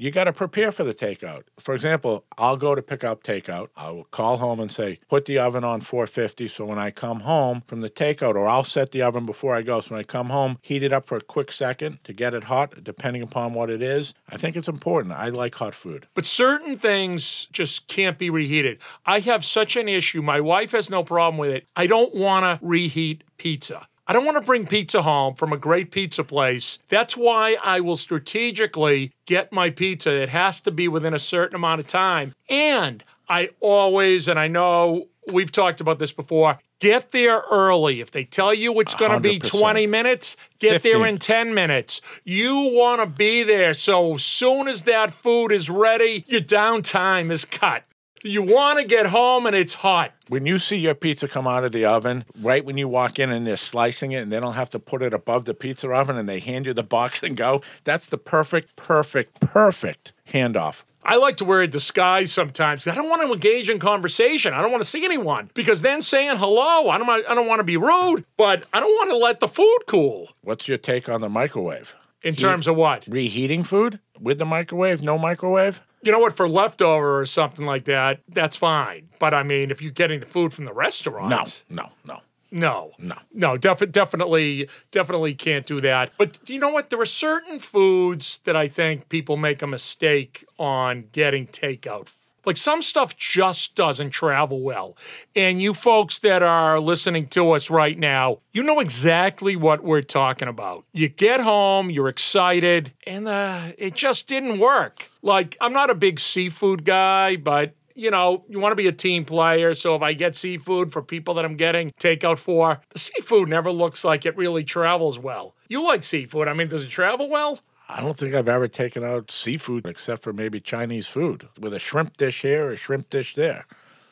you 0.00 0.10
got 0.10 0.24
to 0.24 0.32
prepare 0.32 0.72
for 0.72 0.82
the 0.82 0.94
takeout. 0.94 1.42
For 1.58 1.74
example, 1.74 2.24
I'll 2.38 2.56
go 2.56 2.74
to 2.74 2.80
pick 2.80 3.04
up 3.04 3.22
takeout. 3.22 3.68
I 3.76 3.90
will 3.90 4.04
call 4.04 4.38
home 4.38 4.58
and 4.58 4.72
say, 4.72 4.98
put 5.10 5.26
the 5.26 5.38
oven 5.38 5.62
on 5.62 5.82
450 5.82 6.48
so 6.48 6.64
when 6.64 6.78
I 6.78 6.90
come 6.90 7.20
home 7.20 7.62
from 7.66 7.82
the 7.82 7.90
takeout, 7.90 8.34
or 8.34 8.48
I'll 8.48 8.64
set 8.64 8.92
the 8.92 9.02
oven 9.02 9.26
before 9.26 9.54
I 9.54 9.60
go. 9.60 9.78
So 9.82 9.90
when 9.90 10.00
I 10.00 10.04
come 10.04 10.30
home, 10.30 10.58
heat 10.62 10.82
it 10.82 10.90
up 10.90 11.04
for 11.04 11.18
a 11.18 11.20
quick 11.20 11.52
second 11.52 12.02
to 12.04 12.14
get 12.14 12.32
it 12.32 12.44
hot, 12.44 12.82
depending 12.82 13.20
upon 13.22 13.52
what 13.52 13.68
it 13.68 13.82
is. 13.82 14.14
I 14.26 14.38
think 14.38 14.56
it's 14.56 14.68
important. 14.68 15.12
I 15.12 15.28
like 15.28 15.54
hot 15.54 15.74
food. 15.74 16.08
But 16.14 16.24
certain 16.24 16.78
things 16.78 17.46
just 17.52 17.86
can't 17.86 18.16
be 18.16 18.30
reheated. 18.30 18.78
I 19.04 19.20
have 19.20 19.44
such 19.44 19.76
an 19.76 19.86
issue. 19.86 20.22
My 20.22 20.40
wife 20.40 20.70
has 20.70 20.88
no 20.88 21.04
problem 21.04 21.36
with 21.36 21.50
it. 21.50 21.66
I 21.76 21.86
don't 21.86 22.14
want 22.14 22.44
to 22.44 22.66
reheat 22.66 23.22
pizza. 23.36 23.86
I 24.10 24.12
don't 24.12 24.24
want 24.24 24.38
to 24.38 24.44
bring 24.44 24.66
pizza 24.66 25.02
home 25.02 25.36
from 25.36 25.52
a 25.52 25.56
great 25.56 25.92
pizza 25.92 26.24
place. 26.24 26.80
That's 26.88 27.16
why 27.16 27.56
I 27.62 27.78
will 27.78 27.96
strategically 27.96 29.12
get 29.24 29.52
my 29.52 29.70
pizza. 29.70 30.10
It 30.10 30.30
has 30.30 30.58
to 30.62 30.72
be 30.72 30.88
within 30.88 31.14
a 31.14 31.18
certain 31.20 31.54
amount 31.54 31.78
of 31.78 31.86
time. 31.86 32.34
And 32.48 33.04
I 33.28 33.50
always, 33.60 34.26
and 34.26 34.36
I 34.36 34.48
know 34.48 35.06
we've 35.32 35.52
talked 35.52 35.80
about 35.80 36.00
this 36.00 36.10
before, 36.10 36.58
get 36.80 37.12
there 37.12 37.44
early. 37.52 38.00
If 38.00 38.10
they 38.10 38.24
tell 38.24 38.52
you 38.52 38.80
it's 38.80 38.96
going 38.96 39.12
to 39.12 39.20
be 39.20 39.38
20 39.38 39.86
minutes, 39.86 40.36
get 40.58 40.72
50. 40.72 40.88
there 40.88 41.06
in 41.06 41.18
10 41.18 41.54
minutes. 41.54 42.00
You 42.24 42.56
want 42.56 43.00
to 43.00 43.06
be 43.06 43.44
there. 43.44 43.74
So 43.74 44.14
as 44.14 44.24
soon 44.24 44.66
as 44.66 44.82
that 44.82 45.12
food 45.12 45.52
is 45.52 45.70
ready, 45.70 46.24
your 46.26 46.40
downtime 46.40 47.30
is 47.30 47.44
cut. 47.44 47.84
You 48.22 48.42
want 48.42 48.78
to 48.78 48.84
get 48.84 49.06
home 49.06 49.46
and 49.46 49.56
it's 49.56 49.72
hot. 49.72 50.12
When 50.28 50.44
you 50.44 50.58
see 50.58 50.76
your 50.76 50.94
pizza 50.94 51.26
come 51.26 51.46
out 51.46 51.64
of 51.64 51.72
the 51.72 51.86
oven, 51.86 52.26
right 52.38 52.62
when 52.62 52.76
you 52.76 52.86
walk 52.86 53.18
in 53.18 53.30
and 53.30 53.46
they're 53.46 53.56
slicing 53.56 54.12
it 54.12 54.18
and 54.18 54.30
they 54.30 54.38
don't 54.38 54.52
have 54.52 54.68
to 54.70 54.78
put 54.78 55.02
it 55.02 55.14
above 55.14 55.46
the 55.46 55.54
pizza 55.54 55.90
oven 55.90 56.18
and 56.18 56.28
they 56.28 56.38
hand 56.38 56.66
you 56.66 56.74
the 56.74 56.82
box 56.82 57.22
and 57.22 57.34
go, 57.34 57.62
that's 57.84 58.06
the 58.08 58.18
perfect, 58.18 58.76
perfect, 58.76 59.40
perfect 59.40 60.12
handoff. 60.28 60.82
I 61.02 61.16
like 61.16 61.38
to 61.38 61.46
wear 61.46 61.62
a 61.62 61.66
disguise 61.66 62.30
sometimes. 62.30 62.86
I 62.86 62.94
don't 62.94 63.08
want 63.08 63.22
to 63.22 63.32
engage 63.32 63.70
in 63.70 63.78
conversation. 63.78 64.52
I 64.52 64.60
don't 64.60 64.70
want 64.70 64.82
to 64.82 64.88
see 64.88 65.02
anyone 65.02 65.50
because 65.54 65.80
then 65.80 66.02
saying 66.02 66.36
hello, 66.36 66.90
I 66.90 66.98
don't 66.98 67.06
want, 67.06 67.24
I 67.26 67.34
don't 67.34 67.46
want 67.46 67.60
to 67.60 67.64
be 67.64 67.78
rude, 67.78 68.26
but 68.36 68.64
I 68.74 68.80
don't 68.80 68.90
want 68.90 69.08
to 69.10 69.16
let 69.16 69.40
the 69.40 69.48
food 69.48 69.78
cool. 69.86 70.28
What's 70.42 70.68
your 70.68 70.76
take 70.76 71.08
on 71.08 71.22
the 71.22 71.30
microwave? 71.30 71.96
In 72.22 72.36
terms 72.36 72.66
of 72.66 72.76
what? 72.76 73.06
Reheating 73.08 73.64
food 73.64 73.98
with 74.20 74.36
the 74.36 74.44
microwave? 74.44 75.00
No 75.00 75.16
microwave? 75.16 75.80
You 76.02 76.12
know 76.12 76.18
what? 76.18 76.34
For 76.34 76.48
leftover 76.48 77.20
or 77.20 77.26
something 77.26 77.66
like 77.66 77.84
that, 77.84 78.20
that's 78.28 78.56
fine. 78.56 79.08
But 79.18 79.34
I 79.34 79.42
mean, 79.42 79.70
if 79.70 79.82
you're 79.82 79.90
getting 79.92 80.20
the 80.20 80.26
food 80.26 80.52
from 80.54 80.64
the 80.64 80.72
restaurant, 80.72 81.30
No, 81.30 81.44
no, 81.84 81.88
no. 82.04 82.20
No, 82.52 82.90
No. 82.98 83.14
no, 83.32 83.56
defi- 83.56 83.86
definitely, 83.86 84.68
definitely 84.90 85.34
can't 85.34 85.64
do 85.66 85.80
that. 85.82 86.10
But 86.18 86.38
you 86.50 86.58
know 86.58 86.70
what? 86.70 86.90
There 86.90 87.00
are 87.00 87.06
certain 87.06 87.60
foods 87.60 88.38
that 88.44 88.56
I 88.56 88.66
think 88.66 89.08
people 89.08 89.36
make 89.36 89.62
a 89.62 89.68
mistake 89.68 90.44
on 90.58 91.04
getting 91.12 91.46
takeout. 91.46 92.12
Like 92.44 92.56
some 92.56 92.82
stuff 92.82 93.16
just 93.16 93.74
doesn't 93.74 94.10
travel 94.10 94.60
well. 94.62 94.96
And 95.36 95.60
you 95.60 95.74
folks 95.74 96.18
that 96.20 96.42
are 96.42 96.80
listening 96.80 97.26
to 97.28 97.52
us 97.52 97.70
right 97.70 97.98
now, 97.98 98.38
you 98.52 98.62
know 98.62 98.80
exactly 98.80 99.56
what 99.56 99.82
we're 99.82 100.02
talking 100.02 100.48
about. 100.48 100.84
You 100.92 101.08
get 101.08 101.40
home, 101.40 101.90
you're 101.90 102.08
excited, 102.08 102.92
and 103.06 103.28
uh, 103.28 103.72
it 103.78 103.94
just 103.94 104.28
didn't 104.28 104.58
work. 104.58 105.10
Like, 105.22 105.56
I'm 105.60 105.72
not 105.72 105.90
a 105.90 105.94
big 105.94 106.18
seafood 106.18 106.84
guy, 106.84 107.36
but 107.36 107.74
you 107.94 108.10
know, 108.10 108.44
you 108.48 108.58
want 108.58 108.72
to 108.72 108.76
be 108.76 108.86
a 108.86 108.92
team 108.92 109.26
player. 109.26 109.74
So 109.74 109.94
if 109.94 110.00
I 110.00 110.14
get 110.14 110.34
seafood 110.34 110.90
for 110.90 111.02
people 111.02 111.34
that 111.34 111.44
I'm 111.44 111.56
getting 111.56 111.90
takeout 111.90 112.38
for, 112.38 112.80
the 112.90 112.98
seafood 112.98 113.50
never 113.50 113.70
looks 113.70 114.04
like 114.04 114.24
it 114.24 114.36
really 114.38 114.64
travels 114.64 115.18
well. 115.18 115.54
You 115.68 115.82
like 115.82 116.02
seafood. 116.02 116.48
I 116.48 116.54
mean, 116.54 116.68
does 116.68 116.82
it 116.82 116.88
travel 116.88 117.28
well? 117.28 117.60
I 117.92 118.00
don't 118.00 118.16
think 118.16 118.34
I've 118.34 118.48
ever 118.48 118.68
taken 118.68 119.04
out 119.04 119.30
seafood 119.30 119.86
except 119.86 120.22
for 120.22 120.32
maybe 120.32 120.60
Chinese 120.60 121.06
food 121.08 121.48
with 121.58 121.74
a 121.74 121.78
shrimp 121.78 122.16
dish 122.16 122.42
here 122.42 122.66
or 122.66 122.72
a 122.72 122.76
shrimp 122.76 123.10
dish 123.10 123.34
there. 123.34 123.66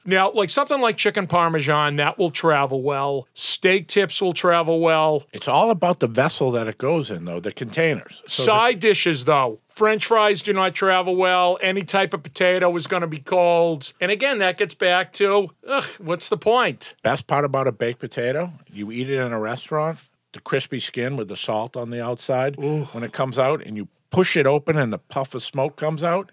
Now, 0.05 0.33
like 0.33 0.49
something 0.49 0.81
like 0.81 0.97
chicken 0.97 1.27
parmesan, 1.27 1.97
that 1.97 2.17
will 2.19 2.31
travel 2.31 2.83
well. 2.83 3.29
Steak 3.35 3.89
tips 3.89 4.23
will 4.23 4.33
travel 4.33 4.81
well. 4.81 5.25
It's 5.33 5.49
all 5.49 5.71
about 5.71 6.01
the 6.01 6.07
vessel 6.07 6.51
that 6.53 6.67
it 6.67 6.79
goes 6.79 7.11
in, 7.11 7.27
though, 7.27 7.41
the 7.41 7.53
containers. 7.53 8.23
So 8.27 8.43
the- 8.43 8.47
Side 8.47 8.81
dishes, 8.81 9.27
though, 9.27 9.61
French 9.69 10.07
fries 10.07 10.41
do 10.41 10.55
not 10.55 10.75
travel 10.75 11.15
well. 11.15 11.59
Any 11.61 11.83
type 11.83 12.15
of 12.15 12.23
potato 12.23 12.75
is 12.75 12.87
going 12.87 13.03
to 13.03 13.07
be 13.07 13.19
cold. 13.19 13.93
And 14.01 14.11
again, 14.11 14.39
that 14.39 14.57
gets 14.57 14.75
back 14.75 15.13
to, 15.15 15.51
ugh, 15.69 15.85
what's 15.99 16.31
the 16.31 16.39
point? 16.39 16.95
best 17.03 17.27
part 17.27 17.45
about 17.45 17.67
a 17.69 17.73
baked 17.73 18.01
potato, 18.01 18.51
you 18.73 18.91
eat 18.91 19.11
it 19.11 19.19
in 19.21 19.33
a 19.33 19.39
restaurant, 19.39 19.99
the 20.38 20.42
crispy 20.42 20.78
skin 20.78 21.16
with 21.16 21.26
the 21.26 21.37
salt 21.37 21.76
on 21.76 21.90
the 21.90 22.02
outside. 22.02 22.57
When 22.92 23.02
it 23.02 23.12
comes 23.12 23.40
out 23.40 23.61
and 23.61 23.76
you 23.76 23.88
push 24.11 24.37
it 24.37 24.47
open 24.47 24.78
and 24.78 24.92
the 24.92 24.99
puff 24.99 25.35
of 25.35 25.42
smoke 25.42 25.76
comes 25.76 26.04
out, 26.04 26.30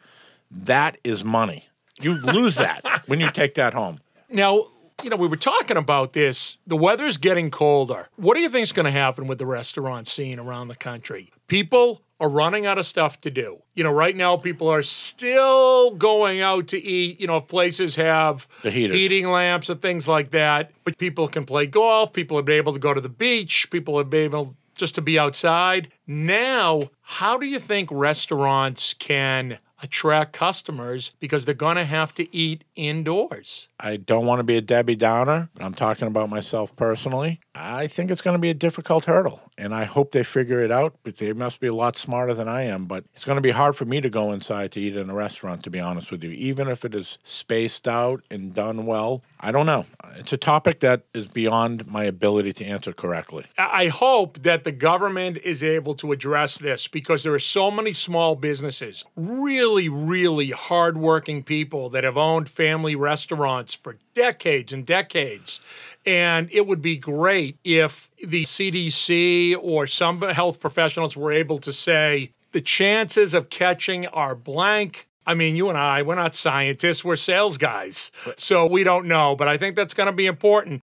that 0.52 0.98
is 1.04 1.24
money. 1.24 1.66
You 2.00 2.14
lose 2.14 2.54
that 2.56 3.02
when 3.08 3.20
you 3.20 3.32
take 3.32 3.56
that 3.56 3.74
home. 3.74 4.00
Now, 4.30 4.66
you 5.04 5.10
know, 5.10 5.16
we 5.16 5.28
were 5.28 5.36
talking 5.36 5.76
about 5.76 6.14
this. 6.14 6.58
The 6.68 6.78
weather's 6.78 7.18
getting 7.18 7.50
colder. 7.50 8.08
What 8.16 8.36
do 8.36 8.42
you 8.42 8.50
think 8.50 8.64
is 8.64 8.72
going 8.72 8.86
to 8.86 8.92
happen 8.92 9.26
with 9.26 9.40
the 9.40 9.46
restaurant 9.48 10.08
scene 10.08 10.38
around 10.40 10.68
the 10.68 10.76
country? 10.76 11.32
People 11.48 12.02
are 12.20 12.30
running 12.30 12.66
out 12.66 12.78
of 12.78 12.86
stuff 12.86 13.20
to 13.22 13.30
do. 13.30 13.62
You 13.74 13.84
know, 13.84 13.92
right 13.92 14.16
now 14.16 14.38
people 14.38 14.70
are 14.70 14.84
still 14.84 15.92
going 15.92 16.42
out 16.42 16.68
to 16.70 16.82
eat. 16.82 17.20
You 17.20 17.28
know, 17.28 17.38
if 17.38 17.48
places 17.48 17.96
have 17.98 18.48
The 18.64 18.72
heaters. 18.72 18.96
heating 18.96 19.30
lamps 19.30 19.70
and 19.70 19.82
things 19.82 20.08
like 20.08 20.32
that, 20.32 20.72
but 20.84 20.98
people 20.98 21.28
can 21.28 21.46
play 21.46 21.68
golf. 21.68 22.14
People 22.14 22.38
have 22.38 22.46
been 22.46 22.58
able 22.58 22.74
to 22.74 22.80
go 22.80 22.94
to 22.94 23.02
the 23.02 23.10
beach. 23.10 23.70
People 23.70 23.98
have 23.98 24.10
been 24.10 24.24
able 24.26 24.56
just 24.78 24.96
to 24.96 25.02
be 25.02 25.18
outside. 25.20 25.90
Now, 26.08 26.90
how 27.02 27.38
do 27.38 27.46
you 27.46 27.60
think 27.60 27.90
restaurants 27.92 28.94
can 28.94 29.60
attract 29.86 30.34
customers 30.34 31.12
because 31.20 31.46
they're 31.46 31.54
going 31.54 31.78
to 31.78 31.86
have 31.86 32.14
to 32.16 32.36
eat 32.36 32.64
indoors? 32.76 33.70
I 33.80 33.98
don't 33.98 34.26
want 34.26 34.40
to 34.40 34.44
be 34.44 34.58
a 34.58 34.62
Debbie 34.62 34.96
Downer, 34.96 35.50
but 35.54 35.64
I'm 35.64 35.74
talking 35.74 36.08
about 36.08 36.30
myself 36.30 36.76
personally. 36.76 37.40
I 37.54 37.88
think 37.88 38.12
it's 38.12 38.22
going 38.22 38.36
to 38.36 38.40
be 38.40 38.50
a 38.50 38.56
difficult 38.56 39.06
hurdle, 39.06 39.42
and 39.58 39.74
I 39.74 39.86
hope 39.86 40.12
they 40.12 40.24
figure 40.24 40.62
it 40.62 40.72
out. 40.72 40.96
But 41.04 41.18
they 41.18 41.32
must 41.34 41.60
be 41.60 41.68
a 41.68 41.74
lot 41.74 41.98
smarter 41.98 42.34
than 42.34 42.48
I 42.48 42.64
am. 42.64 42.86
But 42.86 43.06
it's 43.14 43.24
going 43.24 43.38
to 43.38 43.42
be 43.42 43.52
hard 43.52 43.76
for 43.76 43.86
me 43.86 44.02
to 44.02 44.10
go 44.10 44.34
inside 44.34 44.72
to 44.74 44.82
eat 44.82 44.96
in 44.96 45.10
a 45.10 45.14
restaurant, 45.14 45.64
to 45.64 45.70
be 45.70 45.80
honest 45.80 46.12
with 46.12 46.24
you, 46.24 46.32
even 46.32 46.68
if 46.68 46.84
it 46.84 46.96
is 46.96 47.18
spaced 47.24 47.88
out 47.88 48.24
and 48.30 48.54
done 48.54 48.86
well. 48.86 49.22
I 49.40 49.52
don't 49.52 49.66
know. 49.66 49.86
It's 50.16 50.34
a 50.34 50.38
topic 50.38 50.80
that 50.80 51.04
is 51.14 51.28
beyond 51.28 51.88
my 51.88 52.06
ability 52.06 52.54
to 52.54 52.66
answer 52.66 52.94
correctly. 52.94 53.46
I 53.58 53.88
hope 53.88 54.42
that 54.44 54.64
the 54.64 54.72
government 54.72 55.38
is 55.44 55.62
able 55.62 55.94
to 55.96 56.12
address 56.12 56.58
this 56.58 56.88
because 56.88 57.24
there 57.24 57.34
are 57.34 57.40
so 57.40 57.70
many 57.70 57.92
small 57.94 58.36
businesses, 58.36 59.06
really, 59.16 59.90
really 59.90 60.52
hardworking 60.52 61.44
people 61.44 61.90
that 61.90 62.04
have 62.04 62.18
owned 62.18 62.50
family 62.50 62.96
restaurants 62.96 63.74
for 63.74 63.98
decades 64.14 64.72
and 64.72 64.86
decades. 64.86 65.60
And 66.06 66.50
it 66.52 66.66
would 66.66 66.82
be 66.82 66.98
great 66.98 67.58
if 67.64 68.10
the 68.24 68.44
CDC 68.44 69.58
or 69.62 69.86
some 69.86 70.22
health 70.22 70.60
professionals 70.60 71.18
were 71.18 71.32
able 71.32 71.58
to 71.60 71.74
say 71.74 72.32
the 72.52 72.62
chances 72.62 73.34
of 73.34 73.50
catching 73.50 74.08
are 74.08 74.34
blank. 74.34 75.08
I 75.26 75.34
mean, 75.34 75.56
you 75.56 75.70
and 75.70 75.78
I, 75.78 76.02
we're 76.02 76.16
not 76.16 76.36
scientists, 76.36 77.04
we're 77.04 77.16
sales 77.16 77.58
guys. 77.58 78.12
So 78.38 78.66
we 78.66 78.84
don't 78.84 79.08
know, 79.08 79.36
but 79.36 79.48
I 79.48 79.58
think 79.58 79.76
that's 79.76 79.94
going 79.94 80.08
to 80.08 80.14
be 80.14 80.26
important 80.26 80.82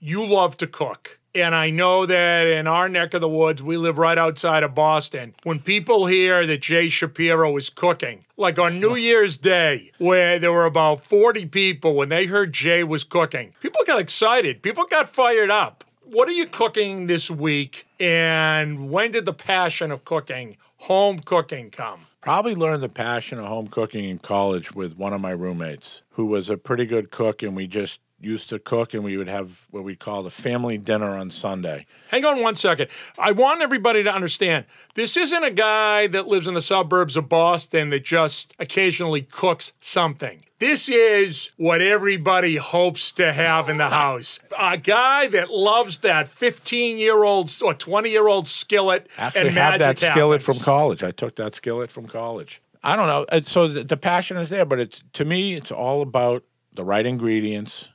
you 0.00 0.24
love 0.24 0.56
to 0.58 0.66
cook. 0.66 1.18
And 1.34 1.54
I 1.54 1.70
know 1.70 2.06
that 2.06 2.46
in 2.46 2.66
our 2.66 2.88
neck 2.88 3.14
of 3.14 3.20
the 3.20 3.28
woods, 3.28 3.62
we 3.62 3.76
live 3.76 3.98
right 3.98 4.16
outside 4.16 4.62
of 4.62 4.74
Boston. 4.74 5.34
When 5.42 5.60
people 5.60 6.06
hear 6.06 6.46
that 6.46 6.62
Jay 6.62 6.88
Shapiro 6.88 7.56
is 7.56 7.70
cooking, 7.70 8.24
like 8.36 8.58
on 8.58 8.80
New 8.80 8.96
Year's 8.96 9.36
Day, 9.36 9.92
where 9.98 10.38
there 10.38 10.52
were 10.52 10.64
about 10.64 11.04
40 11.04 11.46
people, 11.46 11.94
when 11.94 12.08
they 12.08 12.26
heard 12.26 12.52
Jay 12.52 12.82
was 12.82 13.04
cooking, 13.04 13.54
people 13.60 13.82
got 13.86 14.00
excited. 14.00 14.62
People 14.62 14.84
got 14.84 15.10
fired 15.10 15.50
up. 15.50 15.84
What 16.02 16.28
are 16.28 16.32
you 16.32 16.46
cooking 16.46 17.06
this 17.06 17.30
week? 17.30 17.86
And 18.00 18.90
when 18.90 19.10
did 19.10 19.26
the 19.26 19.34
passion 19.34 19.90
of 19.92 20.04
cooking, 20.04 20.56
home 20.78 21.18
cooking, 21.18 21.70
come? 21.70 22.07
Probably 22.28 22.54
learned 22.54 22.82
the 22.82 22.90
passion 22.90 23.38
of 23.38 23.46
home 23.46 23.68
cooking 23.68 24.04
in 24.04 24.18
college 24.18 24.74
with 24.74 24.98
one 24.98 25.14
of 25.14 25.20
my 25.22 25.30
roommates 25.30 26.02
who 26.10 26.26
was 26.26 26.50
a 26.50 26.58
pretty 26.58 26.84
good 26.84 27.10
cook, 27.10 27.42
and 27.42 27.56
we 27.56 27.66
just 27.66 28.02
used 28.20 28.50
to 28.50 28.58
cook 28.58 28.92
and 28.92 29.02
we 29.02 29.16
would 29.16 29.28
have 29.28 29.66
what 29.70 29.82
we 29.82 29.96
called 29.96 30.26
a 30.26 30.30
family 30.30 30.76
dinner 30.76 31.16
on 31.16 31.30
Sunday. 31.30 31.86
Hang 32.08 32.26
on 32.26 32.42
one 32.42 32.54
second. 32.54 32.88
I 33.18 33.32
want 33.32 33.62
everybody 33.62 34.02
to 34.02 34.12
understand 34.12 34.66
this 34.94 35.16
isn't 35.16 35.42
a 35.42 35.50
guy 35.50 36.06
that 36.08 36.28
lives 36.28 36.46
in 36.46 36.52
the 36.52 36.60
suburbs 36.60 37.16
of 37.16 37.30
Boston 37.30 37.88
that 37.88 38.04
just 38.04 38.54
occasionally 38.58 39.22
cooks 39.22 39.72
something. 39.80 40.44
This 40.58 40.88
is 40.88 41.52
what 41.56 41.80
everybody 41.80 42.56
hopes 42.56 43.12
to 43.12 43.32
have 43.32 43.68
in 43.68 43.76
the 43.76 43.88
house. 43.90 44.40
A 44.58 44.76
guy 44.76 45.28
that 45.28 45.50
loves 45.50 45.98
that 45.98 46.28
15 46.28 46.98
year 46.98 47.22
old 47.22 47.50
or 47.62 47.74
20 47.74 48.10
year 48.10 48.26
old 48.26 48.48
skillet 48.48 49.08
Actually, 49.18 49.48
and 49.48 49.56
have 49.56 49.78
that 49.78 49.98
skillet 49.98 50.42
from 50.42 50.56
college. 50.58 51.04
I 51.04 51.12
took 51.12 51.36
that 51.36 51.54
skillet 51.54 51.92
from 51.92 52.06
college. 52.06 52.60
I 52.82 52.96
don't 52.96 53.06
know. 53.06 53.26
Uh, 53.30 53.40
So 53.44 53.68
the, 53.68 53.84
the 53.84 53.96
passion 53.96 54.36
is 54.36 54.50
there, 54.50 54.64
but 54.64 54.80
it's 54.80 55.02
to 55.14 55.24
me, 55.24 55.54
it's 55.54 55.70
all 55.70 56.02
about 56.02 56.44
the 56.72 56.84
right 56.84 57.06
ingredients. 57.06 57.90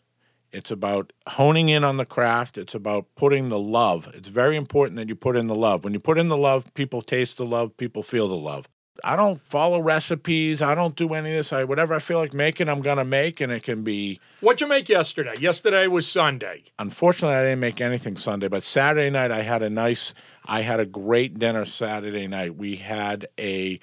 It's 0.51 0.70
about 0.70 1.12
honing 1.27 1.70
in 1.70 1.84
on 1.84 1.98
the 1.98 2.05
craft. 2.05 2.60
It's 2.60 2.75
about 2.75 3.08
putting 3.15 3.50
the 3.50 3.58
love. 3.58 4.10
It's 4.13 4.29
very 4.29 4.55
important 4.55 4.98
that 4.98 5.10
you 5.10 5.15
put 5.15 5.36
in 5.36 5.48
the 5.48 5.55
love. 5.55 5.84
When 5.84 5.93
you 5.93 6.00
put 6.00 6.20
in 6.20 6.27
the 6.27 6.38
love, 6.38 6.72
people 6.75 7.01
taste 7.01 7.38
the 7.38 7.46
love, 7.46 7.75
people 7.75 8.03
feel 8.03 8.27
the 8.27 8.36
love. 8.38 8.67
I 9.04 9.16
don't 9.16 9.42
follow 9.50 9.82
recipes. 9.82 10.62
I 10.62 10.76
don't 10.76 10.96
do 10.96 11.14
any 11.14 11.32
of 11.32 11.36
this. 11.38 11.54
I 11.54 11.64
whatever 11.64 11.94
I 11.94 12.00
feel 12.00 12.20
like 12.20 12.34
making, 12.34 12.70
I'm 12.70 12.82
gonna 12.82 13.06
make, 13.06 13.42
and 13.42 13.52
it 13.52 13.64
can 13.64 13.84
be. 13.84 14.20
What'd 14.42 14.62
you 14.62 14.68
make 14.68 14.90
yesterday? 14.90 15.34
Yesterday 15.40 15.88
was 15.88 16.08
Sunday. 16.08 16.64
Unfortunately, 16.80 17.36
I 17.36 17.44
didn't 17.44 17.60
make 17.60 17.82
anything 17.82 18.16
Sunday, 18.16 18.48
but 18.48 18.64
Saturday 18.64 19.10
night 19.10 19.32
I 19.32 19.42
had 19.42 19.64
a 19.64 19.70
nice. 19.70 20.14
I 20.46 20.62
had 20.62 20.80
a 20.80 20.86
great 20.86 21.40
dinner 21.40 21.66
Saturday 21.66 22.28
night. 22.28 22.56
We 22.56 22.76
had 22.76 23.28
a 23.40 23.80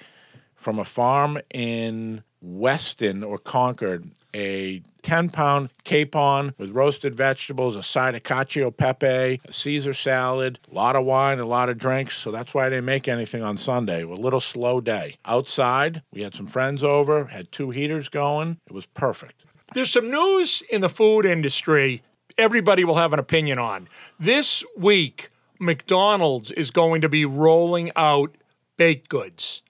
from 0.55 0.79
a 0.79 0.85
farm 0.85 1.39
in 1.53 2.23
Weston 2.41 3.23
or 3.23 3.37
Concord, 3.37 4.11
a 4.35 4.81
10 5.01 5.29
pound 5.29 5.69
capon 5.83 6.53
with 6.57 6.71
roasted 6.71 7.15
vegetables, 7.15 7.75
a 7.75 7.83
side 7.83 8.15
of 8.15 8.23
cacio 8.23 8.75
pepe, 8.75 9.41
a 9.45 9.51
Caesar 9.51 9.93
salad, 9.93 10.59
a 10.69 10.73
lot 10.73 10.95
of 10.95 11.05
wine, 11.05 11.39
a 11.39 11.45
lot 11.45 11.69
of 11.69 11.77
drinks. 11.77 12.17
So 12.17 12.31
that's 12.31 12.53
why 12.53 12.65
I 12.65 12.69
didn't 12.69 12.85
make 12.85 13.07
anything 13.07 13.43
on 13.43 13.57
Sunday. 13.57 14.03
A 14.03 14.07
little 14.07 14.41
slow 14.41 14.81
day. 14.81 15.15
Outside, 15.25 16.03
we 16.11 16.21
had 16.21 16.33
some 16.33 16.47
friends 16.47 16.83
over, 16.83 17.25
had 17.25 17.51
two 17.51 17.71
heaters 17.71 18.09
going. 18.09 18.57
It 18.67 18.73
was 18.73 18.85
perfect. 18.85 19.45
There's 19.73 19.91
some 19.91 20.11
news 20.11 20.61
in 20.69 20.81
the 20.81 20.89
food 20.89 21.25
industry 21.25 22.03
everybody 22.37 22.83
will 22.83 22.95
have 22.95 23.13
an 23.13 23.19
opinion 23.19 23.59
on. 23.59 23.87
This 24.19 24.63
week, 24.77 25.29
McDonald's 25.59 26.51
is 26.51 26.71
going 26.71 27.01
to 27.01 27.09
be 27.09 27.25
rolling 27.25 27.91
out 27.95 28.35
baked 28.77 29.09
goods. 29.09 29.61